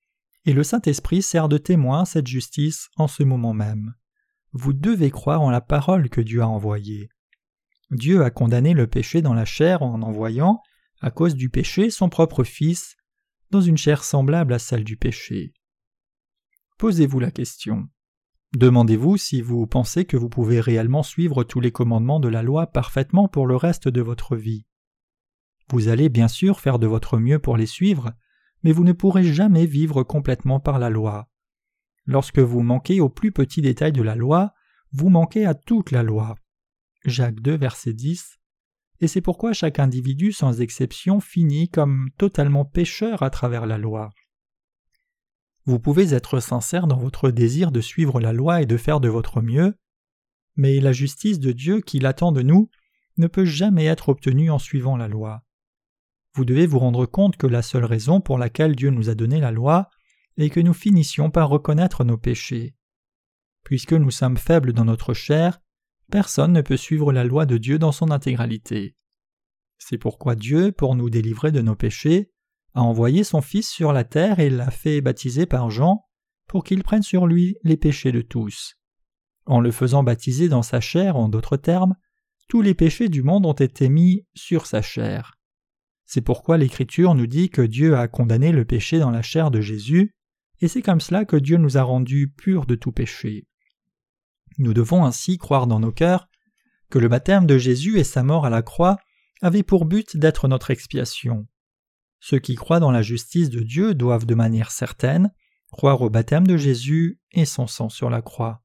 et 0.45 0.53
le 0.53 0.65
Saint-Esprit 0.65 1.23
sert 1.23 1.49
de 1.49 1.59
témoin 1.59 2.03
à 2.03 2.05
cette 2.05 2.27
justice 2.27 2.89
en 2.97 3.09
ce 3.09 3.23
moment 3.23 3.55
même 3.55 3.95
vous 4.53 4.73
devez 4.73 5.11
croire 5.11 5.43
en 5.43 5.51
la 5.51 5.61
parole 5.61 6.09
que 6.09 6.21
Dieu 6.21 6.43
a 6.43 6.49
envoyée. 6.49 7.09
Dieu 7.91 8.23
a 8.23 8.31
condamné 8.31 8.75
le 8.75 8.87
péché 8.87 9.23
dans 9.23 9.35
la 9.35 9.45
chair 9.45 9.83
en 9.83 10.03
envoyant, 10.03 10.63
à 11.01 11.11
cause 11.11 11.35
du 11.35 11.49
péché, 11.49 11.91
son 11.91 12.09
propre 12.09 12.45
Fils, 12.45 12.97
dans 13.51 13.61
une 13.61 13.79
chair 13.79 14.05
semblable 14.05 14.53
à 14.53 14.59
celle 14.59 14.85
du 14.85 14.97
péché. 14.97 15.55
Posez-vous 16.79 17.21
la 17.21 17.31
question. 17.31 17.89
Demandez-vous 18.57 19.17
si 19.17 19.43
vous 19.43 19.67
pensez 19.67 20.05
que 20.05 20.17
vous 20.17 20.29
pouvez 20.29 20.61
réellement 20.61 21.03
suivre 21.03 21.45
tous 21.45 21.61
les 21.61 21.73
commandements 21.73 22.21
de 22.21 22.29
la 22.29 22.43
loi 22.43 22.67
parfaitement 22.67 23.29
pour 23.29 23.47
le 23.47 23.57
reste 23.57 23.89
de 23.89 24.01
votre 24.01 24.37
vie. 24.37 24.65
Vous 25.71 25.89
allez 25.89 26.09
bien 26.09 26.29
sûr 26.29 26.61
faire 26.61 26.79
de 26.79 26.87
votre 26.87 27.19
mieux 27.19 27.39
pour 27.39 27.57
les 27.57 27.67
suivre, 27.67 28.13
mais 28.63 28.73
vous 28.73 28.85
ne 28.85 28.93
pourrez 28.93 29.25
jamais 29.25 29.67
vivre 29.67 30.03
complètement 30.03 30.61
par 30.61 30.79
la 30.79 30.89
loi. 30.89 31.29
Lorsque 32.09 32.39
vous 32.39 32.63
manquez 32.63 33.03
au 33.03 33.11
plus 33.11 33.33
petit 33.33 33.61
détail 33.61 33.93
de 33.93 34.01
la 34.01 34.15
loi, 34.15 34.55
vous 34.93 35.11
manquez 35.11 35.45
à 35.45 35.53
toute 35.53 35.91
la 35.91 36.03
loi. 36.03 36.37
Jacques 37.05 37.41
2, 37.41 37.55
verset 37.59 37.93
10. 37.93 38.39
Et 39.01 39.09
c'est 39.09 39.21
pourquoi 39.21 39.53
chaque 39.53 39.79
individu 39.79 40.33
sans 40.33 40.63
exception 40.63 41.21
finit 41.21 41.69
comme 41.69 42.09
totalement 42.17 42.65
pécheur 42.65 43.23
à 43.23 43.29
travers 43.29 43.67
la 43.67 43.77
loi. 43.77 44.09
Vous 45.67 45.79
pouvez 45.79 46.15
être 46.15 46.41
sincère 46.41 46.87
dans 46.87 46.97
votre 46.97 47.31
désir 47.31 47.71
de 47.71 47.83
suivre 47.83 48.21
la 48.21 48.33
loi 48.33 48.63
et 48.63 48.67
de 48.67 48.79
faire 48.79 49.01
de 49.01 49.11
votre 49.11 49.43
mieux, 49.43 49.75
mais 50.57 50.81
la 50.81 50.93
justice 50.93 51.39
de 51.39 51.53
Dieu 51.53 51.83
qui 51.83 51.99
l'attend 51.99 52.33
de 52.33 52.41
nous 52.41 52.71
ne 53.19 53.27
peut 53.27 53.45
jamais 53.45 53.85
être 53.85 54.09
obtenue 54.09 54.51
en 54.51 54.59
suivant 54.59 54.97
la 54.97 55.09
loi. 55.09 55.43
Vous 56.33 56.47
devez 56.47 56.67
vous 56.67 56.79
rendre 56.79 57.05
compte 57.05 57.37
que 57.37 57.47
la 57.47 57.61
seule 57.61 57.85
raison 57.85 58.23
pour 58.23 58.39
laquelle 58.39 58.77
Dieu 58.77 58.89
nous 58.89 59.11
a 59.11 59.15
donné 59.15 59.41
la 59.41 59.51
loi 59.51 59.91
et 60.39 60.51
que 60.51 60.61
nous 60.61 60.73
finissions 60.73 61.31
par 61.31 61.51
reconnaître 61.51 62.05
nos 62.05 62.17
péchés. 62.17 62.75
Puisque 63.65 63.93
nous 63.93 64.13
sommes 64.13 64.39
faibles 64.39 64.73
dans 64.73 64.85
notre 64.85 65.13
chair, 65.13 65.61
personne 66.11 66.53
ne 66.53 66.63
peut 66.63 66.77
suivre 66.77 67.13
la 67.13 67.25
loi 67.25 67.45
de 67.45 67.59
Dieu 67.59 67.79
dans 67.79 67.93
son 67.93 68.11
intégralité. 68.11 68.97
C'est 69.79 69.99
pourquoi 69.99 70.37
Dieu, 70.37 70.73
pour 70.73 70.95
nous 70.95 71.11
délivrer 71.11 71.53
de 71.53 71.61
nos 71.61 71.75
péchés, 71.75 72.31
a 72.75 72.83
envoyé 72.83 73.25
son 73.25 73.43
Fils 73.43 73.69
sur 73.69 73.93
la 73.93 74.05
terre 74.05 74.39
et 74.39 74.49
l'a 74.49 74.71
fait 74.71 75.01
baptiser 75.01 75.45
par 75.45 75.71
Jean 75.71 76.05
pour 76.47 76.65
qu'il 76.65 76.83
prenne 76.83 77.03
sur 77.03 77.27
lui 77.27 77.57
les 77.63 77.77
péchés 77.77 78.13
de 78.13 78.23
tous. 78.23 78.77
En 79.45 79.61
le 79.61 79.73
faisant 79.73 80.03
baptiser 80.03 80.49
dans 80.49 80.63
sa 80.63 80.81
chair, 80.81 81.17
en 81.17 81.29
d'autres 81.29 81.57
termes, 81.57 81.97
tous 82.49 82.63
les 82.63 82.75
péchés 82.75 83.09
du 83.09 83.23
monde 83.23 83.45
ont 83.45 83.53
été 83.53 83.89
mis 83.89 84.27
sur 84.35 84.67
sa 84.67 84.83
chair. 84.83 85.35
C'est 86.07 86.23
pourquoi 86.23 86.57
l'Écriture 86.57 87.15
nous 87.15 87.27
dit 87.27 87.51
que 87.51 87.61
Dieu 87.61 87.97
a 87.97 88.09
condamné 88.09 88.53
le 88.53 88.65
péché 88.65 88.99
dans 88.99 89.11
la 89.11 89.21
chair 89.21 89.51
de 89.51 89.61
Jésus 89.61 90.15
et 90.61 90.69
c'est 90.69 90.83
comme 90.83 91.01
cela 91.01 91.25
que 91.25 91.37
Dieu 91.37 91.57
nous 91.57 91.77
a 91.77 91.83
rendus 91.83 92.29
purs 92.29 92.67
de 92.67 92.75
tout 92.75 92.93
péché. 92.93 93.47
Nous 94.59 94.75
devons 94.75 95.05
ainsi 95.05 95.39
croire 95.39 95.67
dans 95.67 95.81
nos 95.81 95.93
cœurs 95.93 96.29
que 96.91 96.99
le 96.99 97.09
baptême 97.09 97.47
de 97.47 97.59
Jésus 97.59 97.99
et 97.99 98.05
sa 98.05 98.23
mort 98.23 98.45
à 98.45 98.51
la 98.51 98.63
croix 98.63 98.99
avaient 99.41 99.63
pour 99.63 99.85
but 99.85 100.17
d'être 100.17 100.49
notre 100.49 100.71
expiation. 100.71 101.47
Ceux 102.21 102.39
qui 102.39 102.57
croient 102.57 102.81
dans 102.81 102.91
la 102.91 103.03
justice 103.03 103.51
de 103.51 103.61
Dieu 103.61 103.95
doivent 103.95 104.27
de 104.27 104.35
manière 104.35 104.71
certaine 104.71 105.33
croire 105.71 106.01
au 106.01 106.11
baptême 106.11 106.47
de 106.47 106.57
Jésus 106.57 107.21
et 107.33 107.45
son 107.45 107.67
sang 107.67 107.89
sur 107.89 108.11
la 108.11 108.23
croix. 108.23 108.63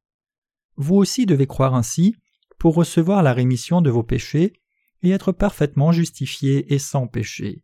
Vous 0.77 0.95
aussi 0.95 1.25
devez 1.25 1.47
croire 1.47 1.75
ainsi 1.75 2.15
pour 2.57 2.75
recevoir 2.75 3.23
la 3.23 3.33
rémission 3.33 3.81
de 3.81 3.89
vos 3.89 4.03
péchés 4.03 4.53
et 5.01 5.11
être 5.11 5.31
parfaitement 5.31 5.91
justifié 5.91 6.73
et 6.73 6.79
sans 6.79 7.07
péché. 7.07 7.61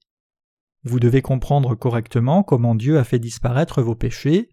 Vous 0.83 0.99
devez 0.99 1.21
comprendre 1.21 1.75
correctement 1.75 2.43
comment 2.43 2.75
Dieu 2.75 2.97
a 2.97 3.03
fait 3.03 3.19
disparaître 3.19 3.81
vos 3.81 3.95
péchés, 3.95 4.49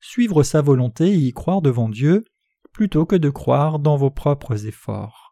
suivre 0.00 0.42
sa 0.42 0.60
volonté 0.60 1.08
et 1.08 1.16
y 1.16 1.32
croire 1.32 1.62
devant 1.62 1.88
Dieu, 1.88 2.24
plutôt 2.72 3.06
que 3.06 3.16
de 3.16 3.30
croire 3.30 3.78
dans 3.78 3.96
vos 3.96 4.10
propres 4.10 4.66
efforts. 4.66 5.27